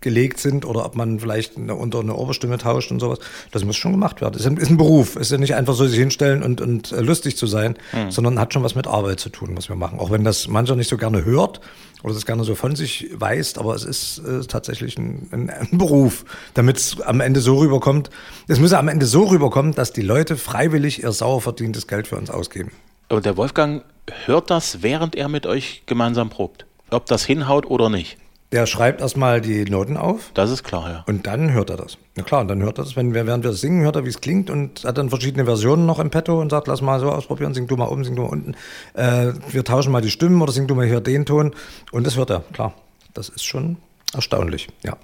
gelegt 0.00 0.38
sind 0.38 0.64
oder 0.64 0.84
ob 0.84 0.96
man 0.96 1.20
vielleicht 1.20 1.56
eine, 1.56 1.74
unter 1.74 2.00
eine 2.00 2.14
Oberstimme 2.14 2.58
tauscht 2.58 2.90
und 2.90 3.00
sowas. 3.00 3.18
Das 3.50 3.64
muss 3.64 3.76
schon 3.76 3.92
gemacht 3.92 4.20
werden. 4.20 4.34
Ist 4.34 4.46
ein, 4.46 4.56
ist 4.56 4.70
ein 4.70 4.76
Beruf. 4.76 5.16
Es 5.16 5.22
ist 5.22 5.32
ja 5.32 5.38
nicht 5.38 5.54
einfach 5.54 5.74
so 5.74 5.86
sich 5.86 5.98
hinstellen 5.98 6.42
und, 6.42 6.60
und 6.60 6.92
äh, 6.92 7.00
lustig 7.00 7.36
zu 7.36 7.46
sein, 7.46 7.76
mhm. 7.92 8.10
sondern 8.10 8.38
hat 8.38 8.52
schon 8.52 8.62
was 8.62 8.74
mit 8.74 8.86
Arbeit 8.86 9.20
zu 9.20 9.28
tun, 9.28 9.50
was 9.56 9.68
wir 9.68 9.76
machen. 9.76 9.98
Auch 9.98 10.10
wenn 10.10 10.24
das 10.24 10.48
mancher 10.48 10.76
nicht 10.76 10.88
so 10.88 10.96
gerne 10.96 11.24
hört 11.24 11.60
oder 12.02 12.14
das 12.14 12.24
gerne 12.24 12.44
so 12.44 12.54
von 12.54 12.76
sich 12.76 13.10
weist, 13.14 13.58
aber 13.58 13.74
es 13.74 13.84
ist 13.84 14.18
äh, 14.18 14.40
tatsächlich 14.46 14.98
ein, 14.98 15.28
ein, 15.32 15.50
ein 15.50 15.78
Beruf, 15.78 16.24
damit 16.54 16.78
es 16.78 17.00
am 17.00 17.20
Ende 17.20 17.40
so 17.40 17.58
rüberkommt. 17.58 18.10
Es 18.48 18.58
muss 18.58 18.72
am 18.72 18.88
Ende 18.88 19.06
so 19.06 19.24
rüberkommen, 19.24 19.74
dass 19.74 19.92
die 19.92 20.02
Leute 20.02 20.36
freiwillig 20.36 21.02
ihr 21.02 21.12
sauer 21.12 21.40
verdientes 21.40 21.86
Geld 21.86 22.06
für 22.06 22.16
uns 22.16 22.30
ausgeben. 22.30 22.70
Und 23.08 23.26
der 23.26 23.36
Wolfgang 23.36 23.82
hört 24.26 24.50
das, 24.50 24.82
während 24.82 25.14
er 25.16 25.28
mit 25.28 25.46
euch 25.46 25.82
gemeinsam 25.86 26.30
probt. 26.30 26.64
Ob 26.90 27.06
das 27.06 27.24
hinhaut 27.24 27.66
oder 27.66 27.90
nicht. 27.90 28.18
Der 28.52 28.66
schreibt 28.66 29.00
erstmal 29.00 29.40
die 29.40 29.64
Noten 29.64 29.96
auf. 29.96 30.32
Das 30.34 30.50
ist 30.50 30.64
klar, 30.64 30.90
ja. 30.90 31.04
Und 31.06 31.26
dann 31.28 31.52
hört 31.52 31.70
er 31.70 31.76
das. 31.76 31.98
Na 32.16 32.24
klar, 32.24 32.40
und 32.40 32.48
dann 32.48 32.62
hört 32.62 32.78
er 32.78 32.84
das, 32.84 32.96
wenn 32.96 33.14
wir, 33.14 33.24
während 33.24 33.44
wir 33.44 33.52
singen, 33.52 33.82
hört 33.82 33.94
er, 33.94 34.04
wie 34.04 34.08
es 34.08 34.20
klingt 34.20 34.50
und 34.50 34.84
hat 34.84 34.98
dann 34.98 35.08
verschiedene 35.08 35.44
Versionen 35.44 35.86
noch 35.86 36.00
im 36.00 36.10
Petto 36.10 36.40
und 36.40 36.50
sagt, 36.50 36.66
lass 36.66 36.82
mal 36.82 36.98
so 36.98 37.12
ausprobieren, 37.12 37.54
sing 37.54 37.68
du 37.68 37.76
mal 37.76 37.86
oben, 37.86 38.02
sing 38.02 38.16
du 38.16 38.22
mal 38.22 38.28
unten. 38.28 38.54
Äh, 38.94 39.34
wir 39.50 39.64
tauschen 39.64 39.92
mal 39.92 40.00
die 40.02 40.10
Stimmen 40.10 40.42
oder 40.42 40.50
sing 40.50 40.66
du 40.66 40.74
mal 40.74 40.84
hier 40.84 41.00
den 41.00 41.26
Ton. 41.26 41.54
Und 41.92 42.06
das 42.06 42.16
hört 42.16 42.30
er, 42.30 42.40
klar. 42.52 42.74
Das 43.14 43.28
ist 43.28 43.44
schon 43.44 43.76
erstaunlich, 44.14 44.68
ja. 44.82 44.96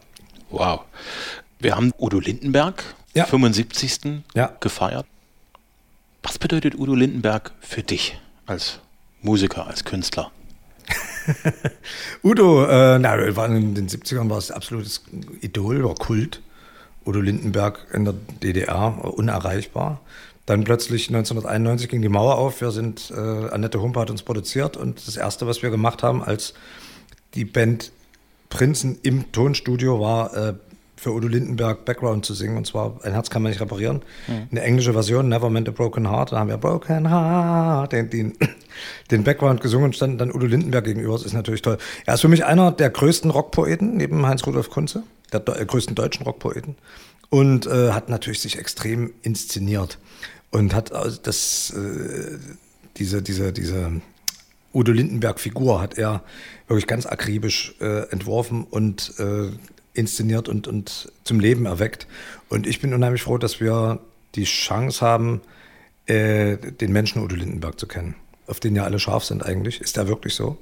Wow. 0.51 0.81
Wir 1.61 1.77
haben 1.77 1.93
Udo 1.99 2.19
Lindenberg, 2.19 2.83
ja. 3.15 3.27
75. 3.27 4.23
Ja. 4.35 4.51
gefeiert. 4.59 5.07
Was 6.25 6.39
bedeutet 6.39 6.77
Udo 6.77 6.97
Lindenberg 6.97 7.53
für 7.61 7.85
dich 7.85 8.19
als 8.47 8.81
Musiker, 9.23 9.69
als 9.69 9.85
Künstler? 9.85 10.33
Udo, 12.23 12.65
äh, 12.65 12.99
na, 12.99 13.15
in 13.17 13.75
den 13.75 13.89
70ern 13.89 14.31
war 14.31 14.39
es 14.39 14.51
absolutes 14.51 15.03
Idol, 15.41 15.85
war 15.85 15.95
Kult. 15.95 16.43
Udo 17.05 17.21
Lindenberg 17.21 17.87
in 17.93 18.05
der 18.05 18.15
DDR, 18.43 19.15
unerreichbar. 19.17 20.01
Dann 20.45 20.65
plötzlich 20.65 21.09
1991 21.09 21.89
ging 21.89 22.03
die 22.03 22.09
Mauer 22.09 22.37
auf. 22.37 22.61
Wir 22.61 22.71
sind, 22.73 23.13
äh, 23.17 23.21
Annette 23.51 23.81
Humpe 23.81 24.01
hat 24.01 24.11
uns 24.11 24.23
produziert 24.23 24.77
und 24.77 25.07
das 25.07 25.17
erste, 25.17 25.47
was 25.47 25.63
wir 25.63 25.71
gemacht 25.71 26.03
haben, 26.03 26.23
als 26.23 26.55
die 27.35 27.45
Band 27.45 27.93
Prinzen 28.49 28.99
im 29.03 29.33
Tonstudio 29.33 30.01
war, 30.01 30.37
äh, 30.37 30.55
für 30.97 31.13
Udo 31.13 31.29
Lindenberg 31.29 31.85
Background 31.85 32.25
zu 32.25 32.35
singen. 32.35 32.57
Und 32.57 32.67
zwar 32.67 32.99
Ein 33.05 33.13
Herz 33.13 33.31
kann 33.31 33.43
man 33.43 33.51
nicht 33.51 33.61
reparieren. 33.61 34.03
Mhm. 34.27 34.49
Eine 34.51 34.63
englische 34.63 34.93
Version, 34.93 35.29
Never 35.29 35.51
Meant 35.51 35.69
a 35.69 35.73
Broken 35.73 36.11
Heart. 36.11 36.33
Da 36.33 36.39
haben 36.39 36.49
wir 36.49 36.57
Broken 36.57 37.09
Heart, 37.11 37.93
den, 37.93 38.11
den, 38.11 38.37
den 39.11 39.25
Background 39.25 39.61
gesungen 39.61 39.87
und 39.87 39.97
stand 39.97 40.21
dann 40.21 40.33
Udo 40.33 40.47
Lindenberg 40.47 40.85
gegenüber. 40.85 41.13
Das 41.13 41.25
ist 41.25 41.35
natürlich 41.35 41.63
toll. 41.63 41.79
Er 42.07 42.15
ist 42.15 42.21
für 42.21 42.29
mich 42.29 42.45
einer 42.45 42.73
der 42.73 42.91
größten 42.91 43.31
Rockpoeten, 43.31 43.97
neben 43.97 44.27
Heinz-Rudolf 44.27 44.71
Kunze, 44.71 45.03
der 45.33 45.47
äh, 45.49 45.65
größten 45.65 45.95
deutschen 45.95 46.25
Rockpoeten. 46.25 46.77
Und 47.29 47.67
äh, 47.67 47.91
hat 47.91 48.09
natürlich 48.09 48.41
sich 48.41 48.59
extrem 48.59 49.13
inszeniert. 49.23 49.99
Und 50.51 50.75
hat 50.75 50.93
also 50.93 51.19
das, 51.23 51.75
äh, 51.77 52.39
diese, 52.97 53.21
diese, 53.21 53.53
diese 53.53 54.01
Udo 54.73 54.93
Lindenberg-Figur 54.93 55.81
hat 55.81 55.99
er 55.99 56.23
wirklich 56.69 56.87
ganz 56.87 57.07
akribisch 57.07 57.75
äh, 57.81 58.11
entworfen 58.11 58.65
und 58.65 59.15
äh, 59.19 59.51
inszeniert 59.97 60.49
und, 60.49 60.69
und 60.69 61.13
zum 61.25 61.41
Leben 61.41 61.67
erweckt. 61.67 62.07
Und 62.49 62.67
ich 62.67 62.81
bin 62.81 62.95
unheimlich 62.95 63.23
froh, 63.23 63.39
dass 63.39 63.61
wir 63.61 64.01
die 64.35 64.45
Chance 64.45 65.05
haben, 65.05 65.41
äh, 66.07 66.57
den 66.57 66.93
Menschen 66.93 67.23
Udo 67.23 67.35
Lindenberg 67.35 67.81
zu 67.81 67.87
kennen. 67.87 68.15
Auf 68.47 68.61
den 68.61 68.77
ja 68.77 68.85
alle 68.85 68.99
scharf 68.99 69.25
sind 69.25 69.45
eigentlich. 69.45 69.81
Ist 69.81 69.97
er 69.97 70.09
wirklich 70.09 70.35
so? 70.35 70.59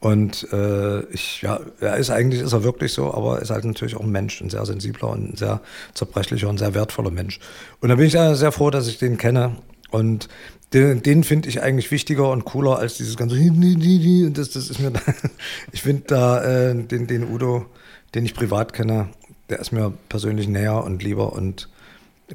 Und 0.00 0.50
äh, 0.50 1.02
ich, 1.10 1.42
ja, 1.42 1.60
er 1.80 1.96
ist 1.96 2.08
eigentlich, 2.08 2.40
ist 2.40 2.54
er 2.54 2.64
wirklich 2.64 2.94
so, 2.94 3.12
aber 3.12 3.36
er 3.36 3.42
ist 3.42 3.50
halt 3.50 3.66
natürlich 3.66 3.96
auch 3.96 4.00
ein 4.00 4.10
Mensch, 4.10 4.40
ein 4.40 4.48
sehr 4.48 4.64
sensibler 4.64 5.10
und 5.10 5.32
ein 5.32 5.36
sehr 5.36 5.60
zerbrechlicher 5.92 6.48
und 6.48 6.58
sehr 6.58 6.74
wertvoller 6.74 7.10
Mensch. 7.10 7.38
Und 7.80 7.90
da 7.90 7.96
bin 7.96 8.06
ich 8.06 8.12
sehr, 8.12 8.34
sehr 8.34 8.50
froh, 8.50 8.70
dass 8.70 8.88
ich 8.88 8.98
den 8.98 9.18
kenne. 9.18 9.56
Und 9.90 10.28
den, 10.72 11.02
den 11.02 11.22
finde 11.22 11.50
ich 11.50 11.62
eigentlich 11.62 11.90
wichtiger 11.90 12.30
und 12.30 12.46
cooler 12.46 12.78
als 12.78 12.96
dieses 12.96 13.16
ganze 13.16 13.36
und 13.36 14.38
das, 14.38 14.50
das 14.50 14.70
ist 14.70 14.80
mir 14.80 14.92
da, 14.92 15.00
ich 15.72 15.82
finde 15.82 16.04
da 16.06 16.44
äh, 16.44 16.74
den, 16.74 17.06
den 17.06 17.30
Udo 17.30 17.66
den 18.14 18.24
ich 18.24 18.34
privat 18.34 18.72
kenne, 18.72 19.08
der 19.48 19.58
ist 19.58 19.72
mir 19.72 19.92
persönlich 20.08 20.48
näher 20.48 20.82
und 20.84 21.02
lieber 21.02 21.32
und 21.32 21.68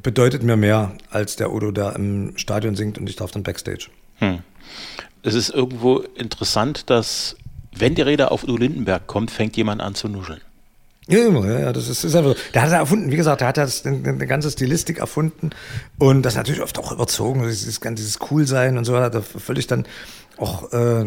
bedeutet 0.03 0.43
mir 0.43 0.57
mehr 0.57 0.93
als 1.09 1.35
der 1.35 1.53
Udo, 1.53 1.71
der 1.71 1.95
im 1.95 2.37
Stadion 2.37 2.75
singt 2.75 2.97
und 2.97 3.09
ich 3.09 3.15
darf 3.15 3.31
dann 3.31 3.43
Backstage. 3.43 3.87
Hm. 4.17 4.39
Es 5.23 5.33
ist 5.33 5.49
irgendwo 5.49 5.99
interessant, 5.99 6.89
dass, 6.89 7.35
wenn 7.75 7.95
die 7.95 8.01
Rede 8.01 8.31
auf 8.31 8.43
Udo 8.43 8.57
Lindenberg 8.57 9.07
kommt, 9.07 9.31
fängt 9.31 9.55
jemand 9.57 9.81
an 9.81 9.95
zu 9.95 10.07
nuscheln. 10.07 10.41
Ja, 11.07 11.19
ja, 11.59 11.71
das 11.71 11.87
ist, 11.87 12.03
ist 12.03 12.15
einfach, 12.15 12.35
der 12.53 12.63
hat 12.63 12.71
er 12.71 12.79
erfunden, 12.79 13.11
wie 13.11 13.15
gesagt, 13.15 13.41
der 13.41 13.49
hat 13.49 13.57
das, 13.57 13.85
eine, 13.85 14.09
eine 14.09 14.25
ganze 14.25 14.49
Stilistik 14.49 14.97
erfunden 14.97 15.51
und 15.99 16.23
das 16.23 16.35
natürlich 16.35 16.63
oft 16.63 16.79
auch 16.79 16.91
überzogen, 16.91 17.43
dieses, 17.43 17.79
dieses 17.79 18.17
Coolsein 18.17 18.77
und 18.77 18.85
so 18.85 18.97
hat 18.97 19.13
er 19.13 19.21
völlig 19.21 19.67
dann 19.67 19.85
auch 20.37 20.73
äh, 20.73 21.05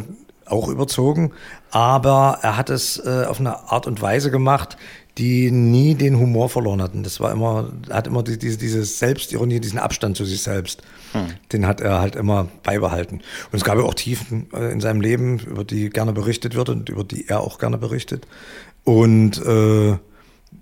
auch 0.50 0.69
überzogen, 0.69 1.33
aber 1.71 2.38
er 2.43 2.57
hat 2.57 2.71
es 2.71 2.99
äh, 3.05 3.25
auf 3.26 3.40
eine 3.40 3.71
Art 3.71 3.87
und 3.87 4.00
Weise 4.00 4.31
gemacht, 4.31 4.76
die 5.19 5.50
nie 5.50 5.97
den 5.97 6.19
Humor 6.19 6.49
verloren 6.49 6.81
hatten. 6.81 7.02
Das 7.02 7.19
war 7.19 7.33
immer, 7.33 7.73
er 7.88 7.97
hat 7.97 8.07
immer 8.07 8.23
die, 8.23 8.38
diese, 8.38 8.57
diese 8.57 8.85
Selbstironie, 8.85 9.59
diesen 9.59 9.81
Abstand 9.81 10.17
zu 10.17 10.25
sich 10.25 10.43
selbst, 10.43 10.83
hm. 11.12 11.26
den 11.52 11.67
hat 11.67 11.81
er 11.81 12.00
halt 12.00 12.14
immer 12.14 12.49
beibehalten. 12.62 13.17
Und 13.17 13.59
es 13.59 13.64
gab 13.64 13.76
ja 13.76 13.83
auch 13.83 13.95
Tiefen 13.95 14.47
äh, 14.52 14.71
in 14.71 14.81
seinem 14.81 15.00
Leben, 15.00 15.40
über 15.40 15.64
die 15.64 15.90
gerne 15.90 16.12
berichtet 16.12 16.55
wird 16.55 16.69
und 16.69 16.88
über 16.88 17.02
die 17.02 17.28
er 17.28 17.40
auch 17.40 17.59
gerne 17.59 17.78
berichtet. 17.78 18.28
Und 18.85 19.38
äh, 19.45 19.99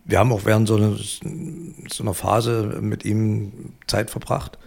wir 0.04 0.18
haben 0.18 0.32
auch 0.32 0.44
während 0.44 0.68
so, 0.68 0.76
eine, 0.76 0.96
so 0.96 2.02
einer 2.02 2.14
Phase 2.14 2.78
mit 2.80 3.04
ihm 3.04 3.74
Zeit 3.86 4.10
verbracht. 4.10 4.58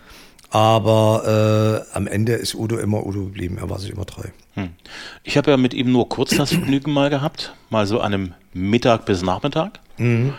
Aber 0.52 1.86
äh, 1.94 1.96
am 1.96 2.08
Ende 2.08 2.34
ist 2.34 2.56
Udo 2.56 2.78
immer 2.78 3.06
Udo 3.06 3.26
geblieben. 3.26 3.58
Er 3.60 3.70
war 3.70 3.80
sich 3.80 3.92
immer 3.92 4.06
treu. 4.06 4.26
Hm. 4.56 4.70
Ich 5.24 5.38
habe 5.38 5.52
ja 5.52 5.58
mit 5.58 5.74
ihm 5.74 5.92
nur 5.92 6.10
kurz 6.10 6.36
das 6.36 6.52
Vergnügen 6.52 6.92
mal 6.92 7.10
gehabt. 7.10 7.54
Mal 7.70 7.86
so 7.86 8.00
an 8.00 8.14
einem 8.14 8.34
Mittag 8.54 9.06
bis 9.06 9.22
Nachmittag. 9.22 9.80
Mhm. 9.98 10.34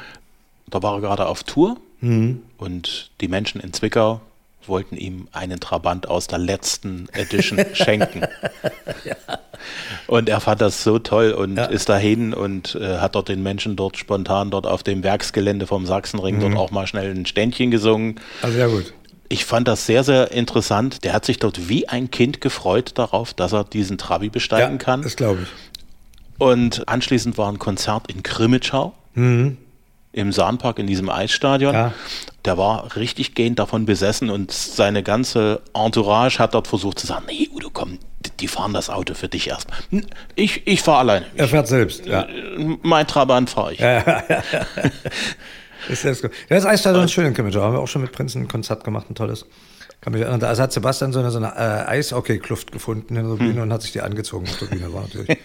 Da 0.69 0.83
war 0.83 0.95
er 0.95 1.01
gerade 1.01 1.27
auf 1.27 1.45
Tour. 1.45 1.77
Mhm. 2.01 2.43
Und 2.59 3.11
die 3.21 3.29
Menschen 3.29 3.61
in 3.61 3.73
Zwickau 3.73 4.21
wollten 4.67 4.97
ihm 4.97 5.29
einen 5.33 5.61
Trabant 5.61 6.09
aus 6.09 6.27
der 6.27 6.39
letzten 6.39 7.09
Edition 7.13 7.65
schenken. 7.73 8.23
ja. 9.05 9.17
Und 10.07 10.29
er 10.29 10.41
fand 10.41 10.61
das 10.61 10.83
so 10.83 10.99
toll 10.99 11.33
und 11.33 11.57
ja. 11.57 11.65
ist 11.65 11.89
dahin 11.89 12.33
und 12.35 12.75
äh, 12.75 12.99
hat 12.99 13.15
dort 13.15 13.29
den 13.29 13.43
Menschen 13.43 13.77
dort 13.77 13.97
spontan 13.97 14.51
dort 14.51 14.67
auf 14.67 14.83
dem 14.83 15.03
Werksgelände 15.03 15.67
vom 15.67 15.87
Sachsenring 15.87 16.37
mhm. 16.37 16.41
dort 16.41 16.57
auch 16.57 16.71
mal 16.71 16.87
schnell 16.87 17.11
ein 17.11 17.27
Ständchen 17.27 17.71
gesungen. 17.71 18.21
Also 18.43 18.57
sehr 18.57 18.69
gut. 18.69 18.93
Ich 19.33 19.45
fand 19.45 19.69
das 19.69 19.87
sehr, 19.87 20.03
sehr 20.03 20.33
interessant. 20.33 21.05
Der 21.05 21.13
hat 21.13 21.25
sich 21.25 21.39
dort 21.39 21.69
wie 21.69 21.89
ein 21.89 22.11
Kind 22.11 22.41
gefreut 22.41 22.93
darauf, 22.97 23.33
dass 23.33 23.53
er 23.53 23.63
diesen 23.63 23.97
Trabi 23.97 24.29
besteigen 24.29 24.73
ja, 24.73 24.77
kann. 24.79 25.03
Das 25.03 25.15
glaube 25.15 25.43
ich. 25.43 25.49
Und 26.37 26.89
anschließend 26.89 27.39
war 27.39 27.49
ein 27.49 27.61
Konzert 27.61 28.11
in 28.11 28.25
Krimitschau. 28.25 28.93
Mhm. 29.15 29.57
Im 30.13 30.33
Sahnpark 30.33 30.81
in 30.81 30.89
diesem 30.89 31.09
Eisstadion. 31.09 31.73
Ja. 31.73 31.93
Der 32.45 32.59
war 32.59 32.97
richtig 32.97 33.37
gehend 33.37 33.61
davon 33.61 33.87
besessen 33.87 34.31
und 34.31 34.51
seine 34.51 35.05
ganze 35.05 35.61
Entourage 35.75 36.41
hat 36.41 36.55
dort 36.55 36.67
versucht 36.67 36.99
zu 36.99 37.07
sagen: 37.07 37.27
Nee, 37.29 37.49
Udo, 37.55 37.71
komm, 37.73 38.01
die 38.41 38.49
fahren 38.49 38.73
das 38.73 38.91
Auto 38.91 39.15
für 39.15 39.29
dich 39.29 39.49
erstmal. 39.49 39.79
Ich, 40.35 40.67
ich 40.67 40.83
fahre 40.83 40.99
alleine. 40.99 41.27
Er 41.37 41.47
fährt 41.47 41.69
selbst, 41.69 42.05
ja. 42.05 42.27
Mein 42.83 43.07
Trabant 43.07 43.49
fahre 43.49 43.75
ich. 43.75 43.79
Ja, 43.79 43.93
ja, 43.93 44.25
ja. 44.29 44.43
Ist 45.89 46.03
selbst 46.03 46.23
gut. 46.23 46.31
Das 46.49 46.67
Eisstadion 46.67 47.05
ist 47.05 47.13
schön 47.13 47.27
in 47.27 47.35
Kimmage. 47.35 47.61
Haben 47.61 47.75
wir 47.75 47.81
auch 47.81 47.89
schon 47.89 48.03
mit 48.03 48.13
Prinzen 48.13 48.43
ein 48.43 48.49
Konzert 48.49 48.85
gemacht, 48.85 49.11
ein 49.11 49.15
tolles. 49.15 49.47
Kann 50.01 50.13
mich 50.13 50.23
erinnern. 50.23 50.41
Da 50.41 50.57
hat 50.57 50.73
Sebastian 50.73 51.13
so 51.13 51.21
eine, 51.21 51.31
so 51.31 51.39
eine 51.39 51.49
äh, 51.49 51.89
Eishockey-Kluft 51.89 52.73
gefunden 52.73 53.17
in 53.17 53.29
der 53.29 53.37
Bühne 53.37 53.57
hm. 53.57 53.63
und 53.63 53.73
hat 53.73 53.83
sich 53.83 53.93
die 53.93 54.01
angezogen 54.01 54.47
auf 54.49 54.59
der 54.59 54.67
Bühne. 54.67 54.93
War 54.93 55.03
natürlich. 55.03 55.39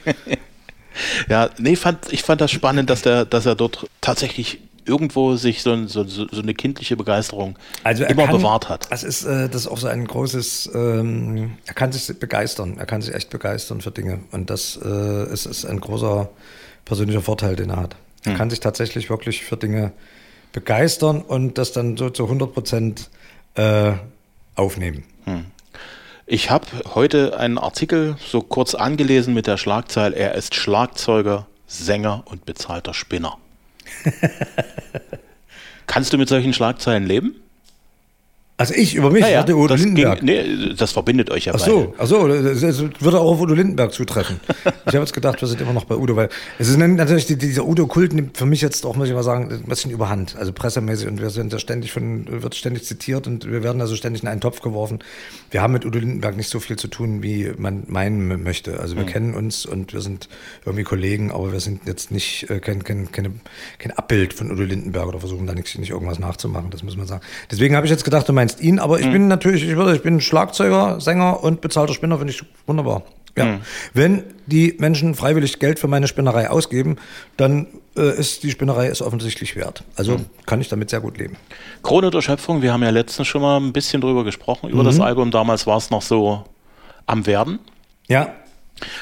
ja, 1.30 1.50
nee, 1.58 1.76
fand, 1.76 2.12
ich 2.12 2.24
fand 2.24 2.42
das 2.42 2.52
spannend, 2.52 2.90
dass, 2.90 3.02
der, 3.02 3.26
dass 3.26 3.46
er 3.46 3.56
dort 3.56 3.88
tatsächlich 4.02 4.60
irgendwo 4.86 5.36
sich 5.36 5.64
so, 5.64 5.88
so, 5.88 6.04
so 6.06 6.28
eine 6.32 6.54
kindliche 6.54 6.96
Begeisterung 6.96 7.58
Also 7.84 8.04
er 8.04 8.12
immer 8.12 8.28
kann, 8.28 8.38
bewahrt 8.38 8.70
hat. 8.70 8.88
Das 8.92 9.04
ist, 9.04 9.26
äh, 9.26 9.50
das 9.50 9.62
ist 9.62 9.68
auch 9.68 9.80
so 9.80 9.88
ein 9.88 10.06
großes, 10.06 10.72
ähm, 10.74 11.58
er 11.66 11.74
kann 11.74 11.92
sich 11.92 12.20
begeistern, 12.20 12.78
er 12.78 12.86
kann 12.86 13.02
sich 13.02 13.14
echt 13.14 13.32
begeistern 13.32 13.82
für 13.82 13.92
Dinge. 13.92 14.20
Und 14.32 14.50
das 14.50 14.80
äh, 14.82 15.34
ist, 15.34 15.48
ist 15.48 15.66
ein 15.66 15.80
großer 15.80 16.30
persönlicher 16.86 17.22
Vorteil, 17.22 17.56
den 17.56 17.72
er 17.72 17.78
hat. 17.78 17.96
Er 18.24 18.32
Hm. 18.32 18.38
kann 18.38 18.50
sich 18.50 18.60
tatsächlich 18.60 19.10
wirklich 19.10 19.44
für 19.44 19.58
Dinge 19.58 19.82
begeistern 19.82 20.15
und 21.22 21.58
das 21.58 21.72
dann 21.72 21.98
so 21.98 22.10
zu 22.10 22.24
100 22.24 22.54
Prozent 22.54 23.10
äh, 23.56 23.94
aufnehmen. 24.56 25.04
Ich 26.28 26.50
habe 26.50 26.66
heute 26.96 27.38
einen 27.38 27.58
Artikel 27.58 28.16
so 28.20 28.42
kurz 28.42 28.74
angelesen 28.74 29.34
mit 29.34 29.46
der 29.48 29.58
Schlagzeile, 29.58 30.16
er 30.16 30.34
ist 30.34 30.56
Schlagzeuger, 30.56 31.46
Sänger 31.68 32.24
und 32.26 32.46
bezahlter 32.46 32.94
Spinner. 32.94 33.38
Kannst 35.88 36.14
du 36.14 36.18
mit 36.18 36.30
solchen 36.30 36.54
Schlagzeilen 36.54 37.06
leben? 37.06 37.36
Also 38.58 38.74
ich 38.74 38.96
über 38.96 39.10
mich, 39.10 39.26
ich 39.26 39.34
dachte 39.34 39.54
Udo 39.54 39.68
das, 39.68 39.82
Lindenberg. 39.82 40.24
nee, 40.24 40.74
das 40.78 40.94
verbindet 40.94 41.30
euch 41.30 41.44
ja 41.44 41.54
Ach 41.54 41.60
so, 41.60 41.94
ach 41.98 42.08
so, 42.08 42.26
das, 42.26 42.62
würde 43.02 43.20
auch 43.20 43.34
auf 43.34 43.42
Udo 43.42 43.54
Lindenberg 43.54 43.92
zutreffen. 43.92 44.40
ich 44.66 44.94
habe 44.94 45.00
jetzt 45.00 45.14
gedacht, 45.14 45.42
wir 45.42 45.48
sind 45.50 45.60
immer 45.60 45.74
noch 45.74 45.84
bei 45.84 45.96
Udo, 45.96 46.16
weil 46.16 46.30
es 46.58 46.70
ist 46.70 46.78
natürlich 46.78 47.26
die, 47.26 47.38
dieser 47.38 47.66
Udo-Kult 47.66 48.14
nimmt 48.14 48.38
für 48.38 48.46
mich 48.46 48.62
jetzt 48.62 48.86
auch, 48.86 48.96
muss 48.96 49.10
ich 49.10 49.14
mal 49.14 49.24
sagen, 49.24 49.52
ein 49.52 49.64
bisschen 49.64 49.92
überhand, 49.92 50.38
also 50.38 50.54
pressemäßig 50.54 51.10
und 51.10 51.20
wir 51.20 51.32
sind 51.32 51.52
ja 51.52 51.60
ständig 51.60 51.92
von, 51.92 52.28
wird 52.42 52.56
ständig 52.56 52.86
zitiert 52.86 53.28
und 53.28 53.46
wir 53.46 53.62
werden 53.62 53.82
also 53.82 53.98
ständig 53.98 54.24
in 54.24 54.30
einen 54.30 54.40
Topf 54.40 54.62
geworfen. 54.62 55.00
Wir 55.52 55.62
haben 55.62 55.74
mit 55.74 55.84
Udo 55.84 56.00
Lindenberg 56.00 56.38
nicht 56.38 56.50
so 56.50 56.62
viel 56.62 56.78
zu 56.78 56.88
tun, 56.88 57.22
wie 57.22 57.52
man 57.58 57.84
meinen 57.88 58.42
möchte. 58.42 58.80
Also 58.80 58.96
wir 58.96 59.06
kennen 59.06 59.34
uns 59.34 59.66
und 59.66 59.92
wir 59.92 60.00
sind 60.00 60.30
irgendwie 60.66 60.86
Kollegen, 60.86 61.30
aber 61.30 61.52
wir 61.52 61.60
sind 61.60 61.82
jetzt 61.88 62.10
nicht 62.10 62.50
äh, 62.50 62.60
kein, 62.62 62.86
kein, 62.86 63.12
keine, 63.12 63.34
kein 63.80 63.92
Abbild 63.92 64.34
von 64.34 64.50
Udo 64.50 64.64
Lindenberg 64.64 65.08
oder 65.08 65.20
versuchen 65.20 65.46
da 65.46 65.54
nicht, 65.54 65.78
nicht 65.78 65.90
irgendwas 65.90 66.20
nachzumachen, 66.20 66.70
das 66.70 66.84
muss 66.84 66.96
man 66.96 67.06
sagen. 67.06 67.22
Deswegen 67.52 67.76
habe 67.76 67.86
ich 67.86 67.92
jetzt 67.92 68.06
gedacht, 68.06 68.30
du 68.30 68.45
meinst 68.46 68.62
ihn, 68.62 68.80
aber 68.80 69.00
ich 69.00 69.12
bin 69.12 69.28
natürlich, 69.28 69.64
ich, 69.64 69.76
würde, 69.76 69.96
ich 69.96 70.04
bin 70.04 70.22
Schlagzeuger, 70.22 71.02
Sänger 71.02 71.44
und 71.44 71.62
bezahlter 71.62 71.94
Spinner, 71.94 72.18
finde 72.18 72.32
ich 72.32 72.44
wunderbar. 72.68 73.04
Ja. 73.38 73.60
Wenn 73.94 74.24
die 74.46 74.76
Menschen 74.80 75.14
freiwillig 75.14 75.60
Geld 75.60 75.80
für 75.80 75.90
meine 75.90 76.08
Spinnerei 76.08 76.50
ausgeben, 76.50 76.96
dann 77.36 77.68
äh, 77.98 78.18
ist 78.18 78.44
die 78.44 78.52
Spinnerei 78.52 78.88
es 78.88 79.02
offensichtlich 79.02 79.58
wert. 79.58 79.84
Also 79.98 80.22
kann 80.46 80.62
ich 80.62 80.70
damit 80.70 80.90
sehr 80.90 81.02
gut 81.02 81.18
leben. 81.18 81.36
Krone 81.84 82.12
der 82.12 82.22
Schöpfung, 82.22 82.62
wir 82.62 82.72
haben 82.72 82.84
ja 82.84 82.92
letztens 82.92 83.28
schon 83.28 83.42
mal 83.42 83.60
ein 83.60 83.74
bisschen 83.74 84.00
drüber 84.00 84.24
gesprochen, 84.24 84.70
über 84.70 84.86
das 84.86 85.02
Album. 85.02 85.32
Damals 85.32 85.68
war 85.68 85.78
es 85.78 85.90
noch 85.90 86.02
so 86.02 86.46
am 87.08 87.26
Werden. 87.26 87.60
Ja, 88.08 88.36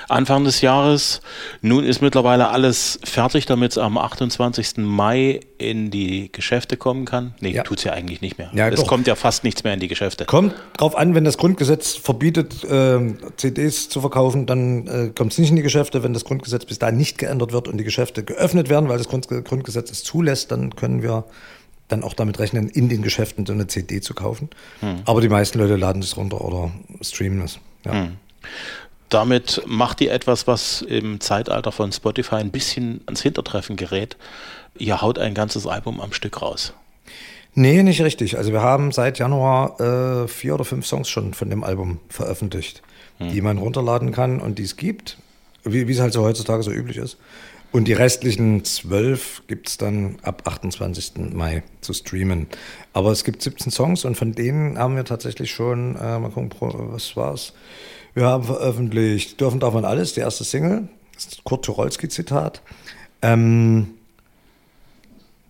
Anfang 0.07 0.43
des 0.43 0.61
Jahres. 0.61 1.21
Nun 1.61 1.83
ist 1.83 2.01
mittlerweile 2.01 2.49
alles 2.49 2.99
fertig, 3.03 3.45
damit 3.47 3.71
es 3.71 3.77
am 3.77 3.97
28. 3.97 4.77
Mai 4.77 5.39
in 5.57 5.89
die 5.89 6.31
Geschäfte 6.31 6.77
kommen 6.77 7.05
kann. 7.05 7.33
Nee, 7.39 7.51
Ja. 7.51 7.63
tut's 7.63 7.83
ja 7.83 7.93
eigentlich 7.93 8.21
nicht 8.21 8.37
mehr. 8.37 8.51
Ja, 8.53 8.69
es 8.69 8.79
doch. 8.79 8.87
kommt 8.87 9.07
ja 9.07 9.15
fast 9.15 9.43
nichts 9.43 9.63
mehr 9.63 9.73
in 9.73 9.79
die 9.79 9.87
Geschäfte. 9.87 10.25
kommt 10.25 10.53
drauf 10.77 10.95
an, 10.95 11.15
wenn 11.15 11.23
das 11.23 11.37
Grundgesetz 11.37 11.95
verbietet, 11.95 12.65
ähm, 12.69 13.17
CDs 13.37 13.89
zu 13.89 14.01
verkaufen, 14.01 14.45
dann 14.45 14.87
äh, 14.87 15.09
kommt 15.09 15.31
es 15.31 15.37
nicht 15.39 15.49
in 15.49 15.55
die 15.55 15.61
Geschäfte. 15.63 16.03
Wenn 16.03 16.13
das 16.13 16.23
Grundgesetz 16.25 16.65
bis 16.65 16.77
dahin 16.79 16.97
nicht 16.97 17.17
geändert 17.17 17.51
wird 17.51 17.67
und 17.67 17.77
die 17.77 17.83
Geschäfte 17.83 18.23
geöffnet 18.23 18.69
werden, 18.69 18.89
weil 18.89 18.97
das 18.99 19.07
Grund, 19.07 19.27
Grundgesetz 19.27 19.89
es 19.91 20.03
zulässt, 20.03 20.51
dann 20.51 20.75
können 20.75 21.01
wir 21.01 21.23
dann 21.87 22.03
auch 22.03 22.13
damit 22.13 22.39
rechnen, 22.39 22.69
in 22.69 22.89
den 22.89 23.01
Geschäften 23.01 23.45
so 23.45 23.53
eine 23.53 23.67
CD 23.67 24.01
zu 24.01 24.13
kaufen. 24.13 24.49
Aber 25.05 25.19
die 25.21 25.29
meisten 25.29 25.59
Leute 25.59 25.75
laden 25.75 26.01
es 26.01 26.15
runter 26.15 26.41
oder 26.41 26.71
streamen 27.01 27.41
es. 27.41 27.59
Ja. 27.85 28.07
Damit 29.13 29.61
macht 29.67 30.01
ihr 30.01 30.11
etwas, 30.11 30.47
was 30.47 30.81
im 30.81 31.19
Zeitalter 31.19 31.71
von 31.71 31.91
Spotify 31.91 32.37
ein 32.37 32.49
bisschen 32.49 33.01
ans 33.05 33.21
Hintertreffen 33.21 33.75
gerät. 33.75 34.17
Ihr 34.79 35.03
haut 35.03 35.19
ein 35.19 35.35
ganzes 35.35 35.67
Album 35.67 36.01
am 36.01 36.13
Stück 36.13 36.41
raus. 36.41 36.73
Nee, 37.53 37.83
nicht 37.83 38.01
richtig. 38.01 38.37
Also 38.39 38.51
wir 38.51 38.63
haben 38.63 38.91
seit 38.91 39.19
Januar 39.19 39.79
äh, 39.79 40.27
vier 40.27 40.55
oder 40.55 40.65
fünf 40.65 40.87
Songs 40.87 41.09
schon 41.09 41.35
von 41.35 41.51
dem 41.51 41.63
Album 41.63 41.99
veröffentlicht, 42.09 42.81
die 43.19 43.41
man 43.41 43.59
runterladen 43.59 44.11
kann 44.11 44.41
und 44.41 44.57
die 44.57 44.63
es 44.63 44.77
gibt, 44.77 45.19
wie, 45.63 45.83
es 45.83 45.99
halt 45.99 46.13
so 46.13 46.23
heutzutage 46.23 46.63
so 46.63 46.71
üblich 46.71 46.97
ist. 46.97 47.17
Und 47.71 47.87
die 47.87 47.93
restlichen 47.93 48.63
zwölf 48.65 49.43
gibt 49.45 49.67
es 49.67 49.77
dann 49.77 50.17
ab 50.23 50.41
28. 50.45 51.33
Mai 51.33 51.61
zu 51.81 51.93
streamen. 51.93 52.47
Aber 52.93 53.11
es 53.11 53.23
gibt 53.23 53.43
17 53.43 53.71
Songs 53.71 54.05
und 54.05 54.15
von 54.15 54.33
denen 54.33 54.79
haben 54.79 54.95
wir 54.95 55.05
tatsächlich 55.05 55.51
schon, 55.51 55.95
äh, 55.97 56.17
mal 56.17 56.31
gucken, 56.31 56.51
was 56.59 57.15
war's? 57.15 57.53
Wir 58.13 58.25
haben 58.25 58.43
veröffentlicht 58.43 59.39
Dürfen 59.41 59.59
darf 59.59 59.73
man 59.73 59.85
alles, 59.85 60.13
die 60.13 60.19
erste 60.19 60.43
Single, 60.43 60.87
das 61.13 61.25
ist 61.25 61.43
Kurt 61.43 61.65
Tucholsky-Zitat. 61.65 62.61
Ähm, 63.21 63.95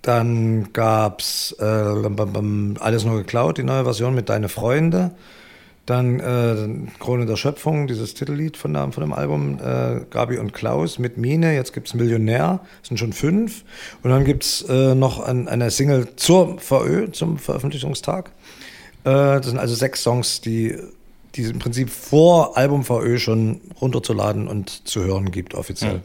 dann 0.02 0.64
äh, 0.64 0.68
bam, 0.68 2.16
bam, 2.16 2.34
bam, 2.34 2.78
Alles 2.80 3.06
nur 3.06 3.18
geklaut, 3.18 3.58
die 3.58 3.64
neue 3.64 3.84
Version 3.84 4.14
mit 4.14 4.30
Deine 4.30 4.50
Freunde. 4.50 5.12
Dann 5.86 6.20
äh, 6.20 6.90
Krone 7.00 7.26
der 7.26 7.36
Schöpfung, 7.36 7.88
dieses 7.88 8.14
Titellied 8.14 8.56
von, 8.56 8.74
der, 8.74 8.92
von 8.92 9.02
dem 9.02 9.12
Album, 9.12 9.60
äh, 9.60 10.02
Gabi 10.10 10.38
und 10.38 10.54
Klaus 10.54 11.00
mit 11.00 11.18
Mine. 11.18 11.56
Jetzt 11.56 11.74
gibt's 11.74 11.94
Millionär, 11.94 12.62
das 12.82 12.90
sind 12.90 12.98
schon 12.98 13.12
fünf. 13.12 13.64
Und 14.02 14.10
dann 14.10 14.24
gibt's 14.24 14.62
äh, 14.70 14.96
noch 14.96 15.20
ein, 15.22 15.50
eine 15.50 15.72
Single 15.72 16.16
zur 16.16 16.60
VÖ, 16.60 17.12
zum 17.12 17.38
Veröffentlichungstag. 17.38 18.32
Äh, 19.04 19.12
das 19.12 19.48
sind 19.48 19.58
also 19.58 19.76
sechs 19.76 20.04
Songs, 20.04 20.40
die, 20.40 20.78
die 21.36 21.44
es 21.44 21.50
im 21.50 21.60
Prinzip 21.60 21.90
vor 21.90 22.58
Album 22.58 22.84
VÖ 22.84 23.18
schon 23.18 23.62
runterzuladen 23.82 24.48
und 24.48 24.88
zu 24.88 25.04
hören 25.04 25.32
gibt, 25.32 25.56
offiziell. 25.56 26.02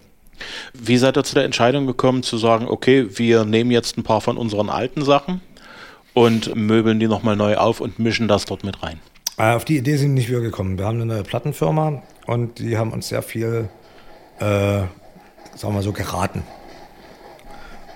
Wie 0.73 0.97
seid 0.97 1.17
ihr 1.17 1.25
zu 1.25 1.35
der 1.35 1.45
Entscheidung 1.45 1.87
gekommen, 1.87 2.23
zu 2.23 2.38
sagen, 2.38 2.69
okay, 2.69 3.07
wir 3.19 3.45
nehmen 3.45 3.71
jetzt 3.71 3.99
ein 3.99 4.05
paar 4.05 4.21
von 4.21 4.37
unseren 4.37 4.71
alten 4.71 5.05
Sachen 5.05 5.41
und 6.14 6.55
möbeln 6.55 7.01
die 7.01 7.09
nochmal 7.09 7.37
neu 7.37 7.57
auf 7.57 7.81
und 7.81 7.99
mischen 7.99 8.29
das 8.29 8.45
dort 8.45 8.64
mit 8.64 8.83
rein? 8.83 9.01
Äh, 9.37 9.55
Auf 9.55 9.64
die 9.64 9.77
Idee 9.77 9.97
sind 9.97 10.14
nicht 10.14 10.31
wir 10.31 10.41
gekommen. 10.41 10.79
Wir 10.79 10.87
haben 10.87 10.97
eine 10.97 11.07
neue 11.07 11.23
Plattenfirma 11.23 12.03
und 12.27 12.59
die 12.59 12.77
haben 12.77 12.93
uns 12.93 13.09
sehr 13.09 13.23
viel, 13.23 13.69
äh, 14.38 14.45
sagen 14.45 14.88
wir 15.62 15.71
mal 15.71 15.83
so, 15.83 15.93
geraten. 15.93 16.43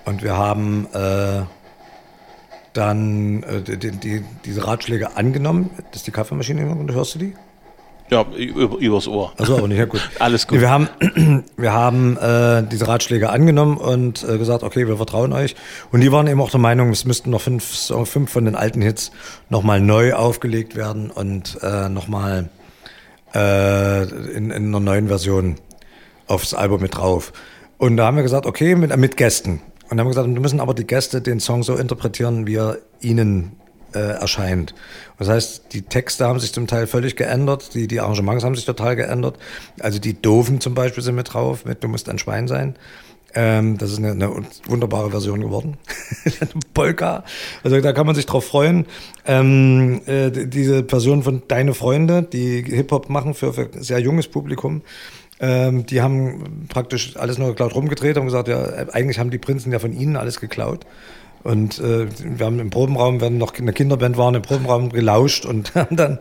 Und 0.05 0.23
wir 0.23 0.37
haben 0.37 0.89
äh, 0.93 1.43
dann 2.73 3.43
äh, 3.43 3.63
die, 3.63 3.91
die, 3.91 4.25
diese 4.45 4.67
Ratschläge 4.67 5.17
angenommen. 5.17 5.71
Das 5.91 6.01
ist 6.01 6.07
die 6.07 6.11
Kaffeemaschine, 6.11 6.67
und 6.67 6.93
hörst 6.93 7.15
du 7.15 7.19
die? 7.19 7.35
Ja, 8.11 8.27
über, 8.37 8.77
übers 8.77 9.09
Ohr. 9.09 9.33
Also 9.39 9.57
aber 9.57 9.69
nicht, 9.69 9.79
ja 9.79 9.87
gut. 9.87 10.07
Alles 10.19 10.47
gut. 10.47 10.57
Nee, 10.59 10.63
wir 10.63 10.71
haben, 10.71 10.89
wir 11.57 11.73
haben 11.73 12.19
äh, 12.19 12.63
diese 12.63 12.87
Ratschläge 12.87 13.31
angenommen 13.31 13.79
und 13.79 14.23
äh, 14.23 14.37
gesagt, 14.37 14.63
okay, 14.65 14.87
wir 14.87 14.99
vertrauen 14.99 15.33
euch. 15.33 15.57
Und 15.93 16.01
die 16.03 16.13
waren 16.13 16.27
eben 16.27 16.41
auch 16.43 16.51
der 16.51 16.61
Meinung, 16.61 16.91
es 16.91 17.07
müssten 17.07 17.31
noch 17.31 17.41
fünf, 17.41 17.65
fünf 18.05 18.31
von 18.31 18.45
den 18.45 18.55
alten 18.55 18.83
Hits 18.83 19.13
nochmal 19.49 19.81
neu 19.81 20.13
aufgelegt 20.13 20.77
werden 20.77 21.11
und 21.11 21.59
äh, 21.63 21.89
nochmal 21.89 22.51
äh, 23.35 24.03
in, 24.03 24.51
in 24.51 24.67
einer 24.67 24.81
neuen 24.81 25.09
Version 25.09 25.57
aufs 26.27 26.53
Album 26.53 26.83
mit 26.83 26.97
drauf. 26.97 27.33
Und 27.79 27.97
da 27.97 28.07
haben 28.07 28.17
wir 28.17 28.23
gesagt, 28.23 28.45
okay, 28.45 28.75
mit, 28.75 28.95
mit 28.97 29.17
Gästen. 29.17 29.63
Und 29.93 30.01
haben 30.01 30.09
gesagt, 30.09 30.27
wir 30.27 30.41
müssen 30.41 30.59
aber 30.61 30.73
die 30.73 30.87
Gäste 30.87 31.21
den 31.21 31.39
Song 31.39 31.63
so 31.63 31.77
interpretieren, 31.77 32.47
wie 32.47 32.55
er 32.57 32.79
ihnen 33.03 33.53
äh, 33.95 33.99
erscheint. 33.99 34.75
Das 35.19 35.29
heißt, 35.29 35.65
die 35.75 35.83
Texte 35.83 36.25
haben 36.27 36.41
sich 36.41 36.55
zum 36.55 36.67
Teil 36.67 36.87
völlig 36.87 37.15
geändert, 37.15 37.75
die, 37.75 37.89
die 37.89 38.01
Arrangements 38.01 38.43
haben 38.43 38.55
sich 38.55 38.65
total 38.65 38.97
geändert. 38.97 39.39
Also 39.81 39.99
die 39.99 40.15
Doofen 40.15 40.63
zum 40.63 40.73
Beispiel 40.73 41.03
sind 41.03 41.15
mit 41.15 41.35
drauf, 41.35 41.67
mit 41.67 41.85
Du 41.85 41.89
musst 41.89 42.09
ein 42.09 42.19
Schwein 42.19 42.49
sein. 42.49 42.77
Ähm, 43.35 43.77
das 43.77 43.91
ist 43.93 43.99
eine, 43.99 44.13
eine 44.13 44.31
wunderbare 44.67 45.11
Version 45.11 45.43
geworden. 45.43 45.77
Polka. 46.73 47.25
Also 47.63 47.79
da 47.79 47.93
kann 47.93 48.07
man 48.07 48.15
sich 48.15 48.25
drauf 48.25 48.47
freuen. 48.47 48.87
Ähm, 49.27 50.01
äh, 50.07 50.31
die- 50.31 50.49
diese 50.49 50.83
Person 50.85 51.23
von 51.23 51.43
Deine 51.49 51.75
Freunde, 51.75 52.23
die 52.23 52.63
Hip-Hop 52.63 53.11
machen 53.11 53.35
für, 53.35 53.53
für 53.53 53.69
sehr 53.81 53.99
junges 53.99 54.29
Publikum, 54.29 54.81
ähm, 55.43 55.85
die 55.85 56.01
haben 56.01 56.67
praktisch 56.71 57.17
alles 57.19 57.37
nur 57.37 57.49
geklaut 57.49 57.75
rumgedreht, 57.75 58.17
haben 58.17 58.25
gesagt, 58.25 58.49
ja, 58.49 58.63
eigentlich 58.93 59.19
haben 59.19 59.31
die 59.31 59.39
Prinzen 59.39 59.71
ja 59.73 59.79
von 59.79 59.93
ihnen 59.93 60.17
alles 60.17 60.41
geklaut. 60.41 60.87
Und 61.43 61.81
äh, 61.81 62.07
wir 62.39 62.47
haben 62.47 62.61
im 62.61 62.71
Probenraum, 62.71 63.21
wenn 63.21 63.37
noch 63.37 63.53
eine 63.59 63.73
Kinderband 63.73 64.17
waren, 64.17 64.37
im 64.37 64.43
Probenraum 64.43 64.91
gelauscht 64.91 65.45
und 65.45 65.75
haben 65.75 65.97
dann, 65.97 66.19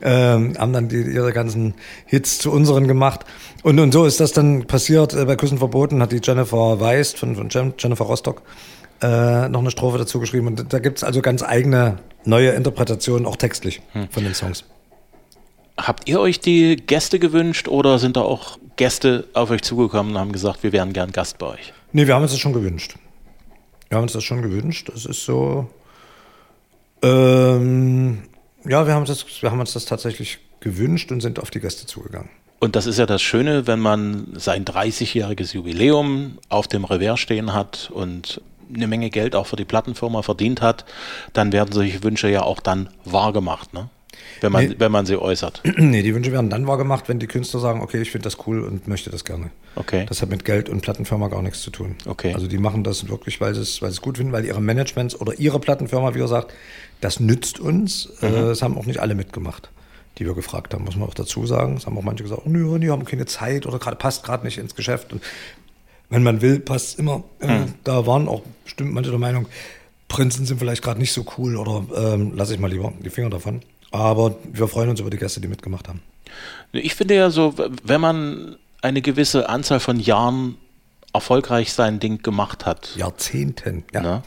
ähm, 0.00 0.54
haben 0.56 0.72
dann 0.72 0.88
die, 0.88 1.02
ihre 1.02 1.32
ganzen 1.32 1.74
Hits 2.06 2.38
zu 2.38 2.52
unseren 2.52 2.86
gemacht. 2.86 3.24
Und, 3.64 3.80
und 3.80 3.90
so 3.92 4.04
ist 4.06 4.20
das 4.20 4.30
dann 4.30 4.66
passiert. 4.66 5.12
Äh, 5.12 5.24
bei 5.24 5.34
Küssen 5.34 5.58
verboten 5.58 6.00
hat 6.00 6.12
die 6.12 6.20
Jennifer 6.22 6.78
Weist 6.80 7.18
von, 7.18 7.34
von 7.34 7.48
Jen- 7.48 7.74
Jennifer 7.78 8.04
Rostock 8.04 8.42
äh, 9.02 9.48
noch 9.48 9.58
eine 9.60 9.72
Strophe 9.72 9.98
dazu 9.98 10.20
geschrieben. 10.20 10.46
Und 10.46 10.72
da 10.72 10.78
gibt's 10.78 11.02
also 11.02 11.20
ganz 11.20 11.42
eigene 11.42 11.96
neue 12.24 12.50
Interpretationen, 12.50 13.26
auch 13.26 13.34
textlich, 13.36 13.82
von 14.10 14.22
den 14.22 14.34
Songs. 14.34 14.64
Habt 15.86 16.08
ihr 16.08 16.20
euch 16.20 16.40
die 16.40 16.76
Gäste 16.76 17.18
gewünscht 17.18 17.68
oder 17.68 17.98
sind 17.98 18.16
da 18.16 18.22
auch 18.22 18.58
Gäste 18.76 19.26
auf 19.32 19.50
euch 19.50 19.62
zugekommen 19.62 20.12
und 20.12 20.18
haben 20.18 20.32
gesagt, 20.32 20.62
wir 20.62 20.72
wären 20.72 20.92
gern 20.92 21.12
Gast 21.12 21.38
bei 21.38 21.46
euch? 21.46 21.72
Nee, 21.92 22.06
wir 22.06 22.14
haben 22.14 22.22
uns 22.22 22.32
das 22.32 22.40
schon 22.40 22.52
gewünscht. 22.52 22.96
Wir 23.88 23.96
haben 23.96 24.04
uns 24.04 24.12
das 24.12 24.24
schon 24.24 24.42
gewünscht. 24.42 24.90
Das 24.92 25.06
ist 25.06 25.24
so. 25.24 25.68
Ähm, 27.02 28.22
ja, 28.64 28.86
wir 28.86 28.94
haben, 28.94 29.06
das, 29.06 29.24
wir 29.40 29.50
haben 29.50 29.60
uns 29.60 29.72
das 29.72 29.86
tatsächlich 29.86 30.38
gewünscht 30.60 31.10
und 31.12 31.20
sind 31.20 31.40
auf 31.40 31.50
die 31.50 31.60
Gäste 31.60 31.86
zugegangen. 31.86 32.28
Und 32.58 32.76
das 32.76 32.86
ist 32.86 32.98
ja 32.98 33.06
das 33.06 33.22
Schöne, 33.22 33.66
wenn 33.66 33.80
man 33.80 34.28
sein 34.34 34.66
30-jähriges 34.66 35.54
Jubiläum 35.54 36.38
auf 36.50 36.68
dem 36.68 36.84
Revers 36.84 37.18
stehen 37.18 37.54
hat 37.54 37.90
und 37.92 38.42
eine 38.72 38.86
Menge 38.86 39.08
Geld 39.08 39.34
auch 39.34 39.46
für 39.46 39.56
die 39.56 39.64
Plattenfirma 39.64 40.22
verdient 40.22 40.60
hat, 40.60 40.84
dann 41.32 41.52
werden 41.52 41.72
solche 41.72 42.02
Wünsche 42.04 42.28
ja 42.28 42.42
auch 42.42 42.60
dann 42.60 42.90
wahrgemacht, 43.04 43.72
ne? 43.72 43.88
Wenn, 44.40 44.52
man, 44.52 44.66
nee. 44.66 44.74
wenn 44.78 44.92
man 44.92 45.06
sie 45.06 45.20
äußert. 45.20 45.62
nee, 45.76 46.02
die 46.02 46.14
Wünsche 46.14 46.32
werden 46.32 46.50
dann 46.50 46.66
wahrgemacht, 46.66 47.08
wenn 47.08 47.18
die 47.18 47.26
Künstler 47.26 47.60
sagen, 47.60 47.80
okay, 47.80 48.00
ich 48.00 48.10
finde 48.10 48.24
das 48.24 48.46
cool 48.46 48.62
und 48.62 48.88
möchte 48.88 49.10
das 49.10 49.24
gerne. 49.24 49.50
Okay. 49.76 50.06
Das 50.08 50.22
hat 50.22 50.30
mit 50.30 50.44
Geld 50.44 50.68
und 50.68 50.80
Plattenfirma 50.80 51.28
gar 51.28 51.42
nichts 51.42 51.62
zu 51.62 51.70
tun. 51.70 51.96
Okay. 52.06 52.34
Also 52.34 52.46
die 52.46 52.58
machen 52.58 52.84
das 52.84 53.08
wirklich, 53.08 53.40
weil 53.40 53.54
sie 53.54 53.62
es, 53.62 53.82
weil 53.82 53.90
sie 53.90 53.96
es 53.96 54.00
gut 54.00 54.18
finden, 54.18 54.32
weil 54.32 54.44
ihre 54.44 54.60
Managements 54.60 55.20
oder 55.20 55.38
ihre 55.38 55.60
Plattenfirma, 55.60 56.14
wie 56.14 56.18
gesagt, 56.18 56.52
das 57.00 57.20
nützt 57.20 57.60
uns. 57.60 58.08
Mhm. 58.20 58.28
Äh, 58.28 58.32
das 58.32 58.62
haben 58.62 58.76
auch 58.76 58.86
nicht 58.86 59.00
alle 59.00 59.14
mitgemacht 59.14 59.70
die 60.18 60.26
wir 60.26 60.34
gefragt 60.34 60.74
haben, 60.74 60.84
muss 60.84 60.96
man 60.96 61.08
auch 61.08 61.14
dazu 61.14 61.46
sagen. 61.46 61.78
Es 61.78 61.86
haben 61.86 61.96
auch 61.96 62.02
manche 62.02 62.24
gesagt, 62.24 62.42
oh, 62.44 62.48
nö, 62.48 62.78
die 62.78 62.90
haben 62.90 63.06
keine 63.06 63.24
Zeit 63.24 63.64
oder 63.64 63.78
gerade 63.78 63.96
passt 63.96 64.22
gerade 64.22 64.44
nicht 64.44 64.58
ins 64.58 64.74
Geschäft. 64.74 65.14
Und 65.14 65.22
wenn 66.10 66.22
man 66.22 66.42
will, 66.42 66.60
passt 66.60 66.98
immer. 66.98 67.24
Mhm. 67.40 67.74
da 67.84 68.06
waren 68.06 68.28
auch 68.28 68.42
bestimmt 68.64 68.92
manche 68.92 69.10
der 69.10 69.18
Meinung, 69.18 69.46
Prinzen 70.08 70.44
sind 70.44 70.58
vielleicht 70.58 70.82
gerade 70.82 71.00
nicht 71.00 71.12
so 71.12 71.24
cool 71.38 71.56
oder 71.56 71.84
ähm, 71.96 72.32
lasse 72.34 72.52
ich 72.52 72.60
mal 72.60 72.70
lieber 72.70 72.92
die 73.02 73.10
Finger 73.10 73.30
davon. 73.30 73.62
Aber 73.90 74.36
wir 74.52 74.68
freuen 74.68 74.90
uns 74.90 75.00
über 75.00 75.10
die 75.10 75.16
Gäste, 75.16 75.40
die 75.40 75.48
mitgemacht 75.48 75.88
haben. 75.88 76.00
Ich 76.72 76.94
finde 76.94 77.14
ja 77.16 77.30
so, 77.30 77.54
wenn 77.82 78.00
man 78.00 78.56
eine 78.82 79.02
gewisse 79.02 79.48
Anzahl 79.48 79.80
von 79.80 79.98
Jahren 79.98 80.56
erfolgreich 81.12 81.72
sein 81.72 81.98
Ding 81.98 82.22
gemacht 82.22 82.66
hat. 82.66 82.94
Jahrzehnten, 82.96 83.84
ja. 83.92 84.00
Ne? 84.00 84.22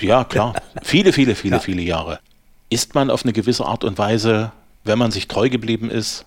Ja, 0.00 0.24
klar. 0.24 0.54
viele, 0.82 1.12
viele, 1.12 1.34
viele, 1.34 1.56
ja. 1.56 1.60
viele 1.60 1.82
Jahre. 1.82 2.20
Ist 2.68 2.94
man 2.94 3.10
auf 3.10 3.24
eine 3.24 3.32
gewisse 3.32 3.64
Art 3.66 3.84
und 3.84 3.98
Weise, 3.98 4.52
wenn 4.84 4.98
man 4.98 5.10
sich 5.10 5.28
treu 5.28 5.48
geblieben 5.48 5.90
ist, 5.90 6.26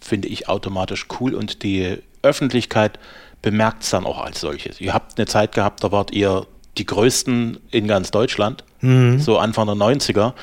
finde 0.00 0.28
ich 0.28 0.48
automatisch 0.48 1.06
cool 1.20 1.34
und 1.34 1.62
die 1.62 1.98
Öffentlichkeit 2.22 2.98
bemerkt 3.42 3.82
es 3.82 3.90
dann 3.90 4.06
auch 4.06 4.18
als 4.18 4.40
solches. 4.40 4.80
Ihr 4.80 4.94
habt 4.94 5.18
eine 5.18 5.26
Zeit 5.26 5.54
gehabt, 5.54 5.84
da 5.84 5.92
wart 5.92 6.12
ihr 6.12 6.46
die 6.76 6.86
größten 6.86 7.58
in 7.70 7.86
ganz 7.86 8.10
Deutschland, 8.10 8.64
mhm. 8.80 9.20
so 9.20 9.38
Anfang 9.38 9.66
der 9.66 9.76
90er. 9.76 10.34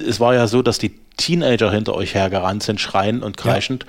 Es 0.00 0.20
war 0.20 0.34
ja 0.34 0.46
so, 0.46 0.62
dass 0.62 0.78
die 0.78 0.94
Teenager 1.16 1.70
hinter 1.70 1.94
euch 1.94 2.14
hergerannt 2.14 2.62
sind, 2.62 2.80
schreien 2.80 3.22
und 3.22 3.36
kreischend. 3.36 3.84
Ja. 3.84 3.88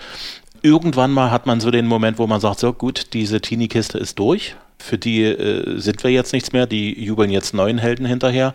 Irgendwann 0.61 1.11
mal 1.11 1.31
hat 1.31 1.45
man 1.45 1.61
so 1.61 1.71
den 1.71 1.87
Moment, 1.87 2.17
wo 2.17 2.27
man 2.27 2.41
sagt, 2.41 2.59
so 2.59 2.73
gut, 2.73 3.13
diese 3.13 3.39
Teenie-Kiste 3.39 3.97
ist 3.97 4.19
durch. 4.19 4.55
Für 4.77 4.97
die 4.97 5.23
äh, 5.23 5.79
sind 5.79 6.03
wir 6.03 6.11
jetzt 6.11 6.33
nichts 6.33 6.51
mehr, 6.51 6.65
die 6.65 7.01
jubeln 7.01 7.31
jetzt 7.31 7.53
neuen 7.53 7.77
Helden 7.77 8.05
hinterher. 8.05 8.53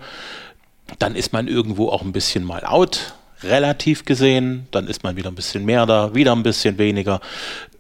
Dann 0.99 1.15
ist 1.15 1.33
man 1.33 1.49
irgendwo 1.49 1.89
auch 1.89 2.03
ein 2.03 2.13
bisschen 2.13 2.45
mal 2.45 2.65
out, 2.65 3.15
relativ 3.43 4.05
gesehen, 4.05 4.67
dann 4.71 4.87
ist 4.87 5.03
man 5.03 5.17
wieder 5.17 5.31
ein 5.31 5.35
bisschen 5.35 5.65
mehr 5.65 5.87
da, 5.87 6.15
wieder 6.15 6.33
ein 6.33 6.43
bisschen 6.43 6.79
weniger. 6.79 7.21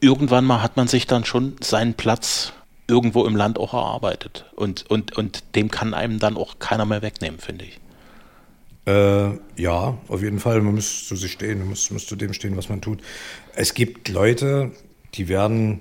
Irgendwann 0.01 0.45
mal 0.45 0.63
hat 0.63 0.77
man 0.77 0.89
sich 0.89 1.07
dann 1.07 1.25
schon 1.25 1.57
seinen 1.61 1.95
Platz 1.95 2.53
irgendwo 2.87 3.25
im 3.25 3.37
Land 3.37 3.59
auch 3.59 3.75
erarbeitet. 3.75 4.45
Und, 4.55 4.89
und, 4.91 5.17
und 5.17 5.43
dem 5.55 5.71
kann 5.71 5.95
einem 5.95 6.19
dann 6.19 6.37
auch 6.37 6.59
keiner 6.59 6.85
mehr 6.85 7.03
wegnehmen, 7.03 7.41
finde 7.41 7.65
ich. 7.65 7.81
Äh, 8.87 9.31
ja, 9.57 9.97
auf 10.09 10.23
jeden 10.23 10.39
Fall. 10.39 10.61
Man 10.61 10.75
muss 10.75 11.09
zu 11.09 11.17
sich 11.17 11.33
stehen, 11.33 11.61
man 11.61 11.71
muss, 11.71 11.91
muss 11.91 12.07
zu 12.07 12.17
dem 12.17 12.33
stehen, 12.33 12.57
was 12.57 12.69
man 12.69 12.81
tut. 12.81 13.01
Es 13.55 13.75
gibt 13.75 14.09
Leute, 14.09 14.73
die 15.15 15.29
werden 15.29 15.81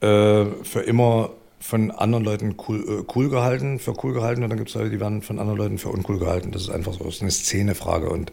äh, 0.00 0.46
für 0.62 0.80
immer 0.86 1.30
von 1.58 1.90
anderen 1.90 2.24
Leuten 2.24 2.56
cool, 2.68 2.84
äh, 3.00 3.12
cool 3.14 3.28
gehalten, 3.28 3.78
für 3.78 3.94
cool 4.04 4.12
gehalten, 4.12 4.42
und 4.42 4.50
dann 4.50 4.58
gibt 4.58 4.70
es 4.70 4.74
Leute, 4.74 4.90
die 4.90 5.00
werden 5.00 5.22
von 5.22 5.38
anderen 5.38 5.58
Leuten 5.58 5.78
für 5.78 5.88
uncool 5.88 6.18
gehalten. 6.18 6.52
Das 6.52 6.62
ist 6.62 6.70
einfach 6.70 6.92
so, 6.92 7.04
das 7.04 7.16
ist 7.16 7.22
eine 7.22 7.30
Szenefrage. 7.30 8.08
Und 8.10 8.32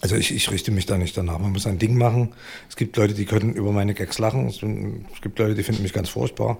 also 0.00 0.16
ich, 0.16 0.34
ich 0.34 0.50
richte 0.50 0.72
mich 0.72 0.86
da 0.86 0.98
nicht 0.98 1.16
danach. 1.16 1.38
Man 1.38 1.52
muss 1.52 1.66
ein 1.66 1.78
Ding 1.78 1.96
machen. 1.96 2.32
Es 2.68 2.76
gibt 2.76 2.96
Leute, 2.96 3.14
die 3.14 3.24
können 3.24 3.54
über 3.54 3.70
meine 3.70 3.94
Gags 3.94 4.18
lachen. 4.18 4.46
Es 4.46 5.20
gibt 5.20 5.38
Leute, 5.38 5.54
die 5.54 5.62
finden 5.62 5.82
mich 5.82 5.92
ganz 5.92 6.08
furchtbar. 6.08 6.58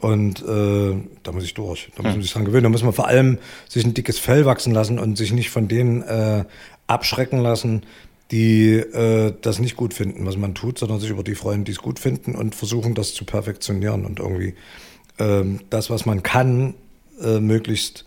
Und 0.00 0.42
äh, 0.42 0.94
da 1.22 1.32
muss 1.32 1.44
ich 1.44 1.54
durch. 1.54 1.90
Da 1.96 2.02
muss 2.02 2.12
man 2.12 2.22
sich 2.22 2.32
dran 2.32 2.44
gewöhnen. 2.44 2.64
Da 2.64 2.68
muss 2.68 2.84
man 2.84 2.92
vor 2.92 3.08
allem 3.08 3.38
sich 3.68 3.84
ein 3.84 3.94
dickes 3.94 4.18
Fell 4.18 4.44
wachsen 4.44 4.72
lassen 4.72 4.98
und 4.98 5.16
sich 5.18 5.32
nicht 5.32 5.50
von 5.50 5.66
denen 5.66 6.02
äh, 6.02 6.44
abschrecken 6.86 7.38
lassen, 7.40 7.82
die 8.30 8.74
äh, 8.74 9.34
das 9.40 9.58
nicht 9.58 9.76
gut 9.76 9.94
finden, 9.94 10.26
was 10.26 10.36
man 10.36 10.54
tut, 10.54 10.78
sondern 10.78 11.00
sich 11.00 11.10
über 11.10 11.24
die 11.24 11.34
freuen, 11.34 11.64
die 11.64 11.72
es 11.72 11.78
gut 11.78 11.98
finden 11.98 12.34
und 12.34 12.54
versuchen, 12.54 12.94
das 12.94 13.14
zu 13.14 13.24
perfektionieren 13.24 14.04
und 14.04 14.20
irgendwie 14.20 14.54
äh, 15.18 15.44
das, 15.70 15.90
was 15.90 16.06
man 16.06 16.22
kann, 16.22 16.74
äh, 17.20 17.40
möglichst 17.40 18.04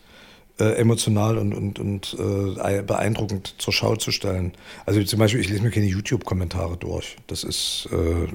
äh, 0.59 0.75
emotional 0.75 1.37
und, 1.37 1.53
und, 1.53 1.79
und 1.79 2.15
äh, 2.19 2.83
beeindruckend 2.83 3.55
zur 3.57 3.73
Schau 3.73 3.95
zu 3.95 4.11
stellen. 4.11 4.53
Also 4.85 5.03
zum 5.03 5.19
Beispiel, 5.19 5.41
ich 5.41 5.49
lese 5.49 5.63
mir 5.63 5.71
keine 5.71 5.87
YouTube-Kommentare 5.87 6.77
durch. 6.77 7.17
Das 7.27 7.43
ist, 7.43 7.89
äh, 7.91 8.27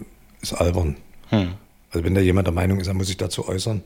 ist 0.42 0.52
albern. 0.54 0.96
Hm. 1.28 1.54
Also 1.96 2.04
wenn 2.04 2.14
da 2.14 2.20
jemand 2.20 2.46
der 2.46 2.52
Meinung 2.52 2.78
ist, 2.78 2.88
er 2.88 2.94
muss 2.94 3.06
sich 3.06 3.16
dazu 3.16 3.48
äußern, 3.48 3.80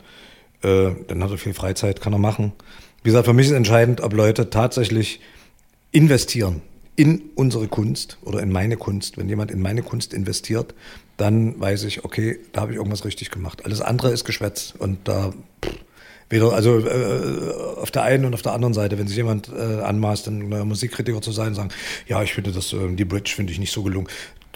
äh, 0.62 0.90
dann 1.07 1.23
hat 1.23 1.31
er 1.31 1.38
viel 1.38 1.55
Freizeit, 1.55 2.01
kann 2.01 2.12
er 2.12 2.18
machen. 2.18 2.51
Wie 3.05 3.11
gesagt, 3.11 3.27
für 3.27 3.33
mich 3.33 3.46
ist 3.46 3.53
entscheidend, 3.53 4.01
ob 4.01 4.14
Leute 4.14 4.51
tatsächlich 4.51 5.20
investieren 5.92 6.61
in 6.96 7.23
unsere 7.37 7.68
Kunst 7.68 8.18
oder 8.23 8.42
in 8.42 8.51
meine 8.51 8.77
Kunst. 8.77 9.16
Wenn 9.16 9.29
jemand 9.29 9.53
in 9.53 9.62
meine 9.62 9.83
Kunst 9.85 10.12
investiert, 10.12 10.75
dann 11.18 11.61
weiß 11.61 11.85
ich, 11.85 12.05
okay, 12.05 12.40
da 12.51 12.62
habe 12.62 12.73
ich 12.73 12.79
irgendwas 12.79 13.05
richtig 13.05 13.31
gemacht. 13.31 13.64
Alles 13.64 13.81
andere 13.81 14.11
ist 14.11 14.25
Geschwätz 14.25 14.75
und 14.77 14.99
da 15.05 15.33
pff, 15.64 15.73
weder, 16.31 16.53
also 16.53 16.81
äh, 16.81 17.53
auf 17.81 17.92
der 17.92 18.03
einen 18.03 18.25
und 18.25 18.35
auf 18.35 18.42
der 18.42 18.55
anderen 18.55 18.75
Seite, 18.75 18.99
wenn 18.99 19.07
sich 19.07 19.16
jemand 19.16 19.49
äh, 19.49 19.83
anmaßt, 19.83 20.27
ein 20.27 20.51
äh, 20.51 20.64
Musikkritiker 20.64 21.23
zu 21.23 21.31
sein, 21.31 21.55
sagen, 21.55 21.70
ja, 22.09 22.20
ich 22.25 22.35
finde 22.35 22.51
das, 22.51 22.73
äh, 22.73 22.88
die 22.92 23.05
Bridge 23.05 23.33
finde 23.37 23.53
ich 23.53 23.61
nicht 23.61 23.73
so 23.73 23.85
gelungen. 23.85 24.09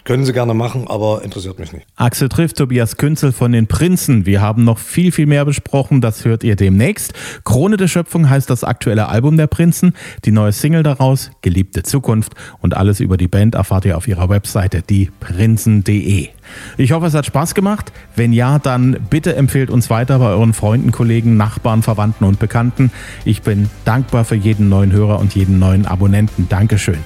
Können 0.05 0.23
Sie 0.23 0.33
gerne 0.33 0.53
machen, 0.53 0.87
aber 0.87 1.23
interessiert 1.23 1.57
mich 1.57 1.73
nicht. 1.73 1.87
Axel 1.95 2.29
trifft 2.29 2.57
Tobias 2.57 2.95
Künzel 2.97 3.31
von 3.31 3.51
den 3.51 3.65
Prinzen. 3.65 4.27
Wir 4.27 4.39
haben 4.39 4.63
noch 4.63 4.77
viel, 4.77 5.11
viel 5.11 5.25
mehr 5.25 5.45
besprochen. 5.45 5.99
Das 5.99 6.25
hört 6.25 6.43
ihr 6.43 6.55
demnächst. 6.55 7.13
Krone 7.43 7.75
der 7.75 7.87
Schöpfung 7.87 8.29
heißt 8.29 8.47
das 8.47 8.63
aktuelle 8.63 9.09
Album 9.09 9.35
der 9.35 9.47
Prinzen. 9.47 9.95
Die 10.23 10.31
neue 10.31 10.51
Single 10.51 10.83
daraus, 10.83 11.31
Geliebte 11.41 11.81
Zukunft. 11.81 12.33
Und 12.61 12.77
alles 12.77 12.99
über 12.99 13.17
die 13.17 13.27
Band 13.27 13.55
erfahrt 13.55 13.85
ihr 13.85 13.97
auf 13.97 14.07
ihrer 14.07 14.29
Webseite, 14.29 14.83
dieprinzen.de. 14.83 16.34
Ich 16.77 16.91
hoffe, 16.91 17.07
es 17.07 17.13
hat 17.13 17.25
Spaß 17.25 17.55
gemacht. 17.55 17.91
Wenn 18.15 18.33
ja, 18.33 18.59
dann 18.59 18.97
bitte 19.09 19.35
empfehlt 19.35 19.69
uns 19.69 19.89
weiter 19.89 20.19
bei 20.19 20.27
euren 20.27 20.53
Freunden, 20.53 20.91
Kollegen, 20.91 21.37
Nachbarn, 21.37 21.83
Verwandten 21.83 22.25
und 22.25 22.39
Bekannten. 22.39 22.91
Ich 23.23 23.41
bin 23.41 23.69
dankbar 23.85 24.25
für 24.25 24.35
jeden 24.35 24.69
neuen 24.69 24.91
Hörer 24.91 25.19
und 25.19 25.35
jeden 25.35 25.59
neuen 25.59 25.85
Abonnenten. 25.85 26.47
Dankeschön. 26.49 26.97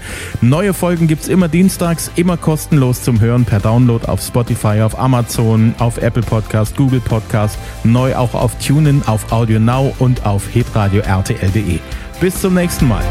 Neue 0.42 0.74
Folgen 0.74 1.08
gibt 1.08 1.24
es 1.24 1.28
immer 1.28 1.48
dienstags, 1.48 2.12
immer 2.16 2.38
kostenlos 2.38 3.04
zum 3.04 3.20
Hören 3.20 3.46
per 3.46 3.60
Download 3.60 4.06
auf 4.06 4.22
Spotify, 4.22 4.82
auf 4.82 5.00
Amazon, 5.00 5.74
auf 5.80 5.98
Apple 5.98 6.24
Podcast, 6.24 6.76
Google 6.76 7.02
Podcast, 7.02 7.58
neu 7.84 8.16
auch 8.16 8.34
auf 8.34 8.58
TuneIn, 8.60 9.04
auf 9.06 9.32
Audio 9.32 9.60
Now 9.60 9.94
und 10.00 10.26
auf 10.26 10.48
hitradio 10.48 11.02
rtl.de. 11.02 11.80
Bis 12.20 12.42
zum 12.42 12.54
nächsten 12.54 12.88
Mal. 12.88 13.04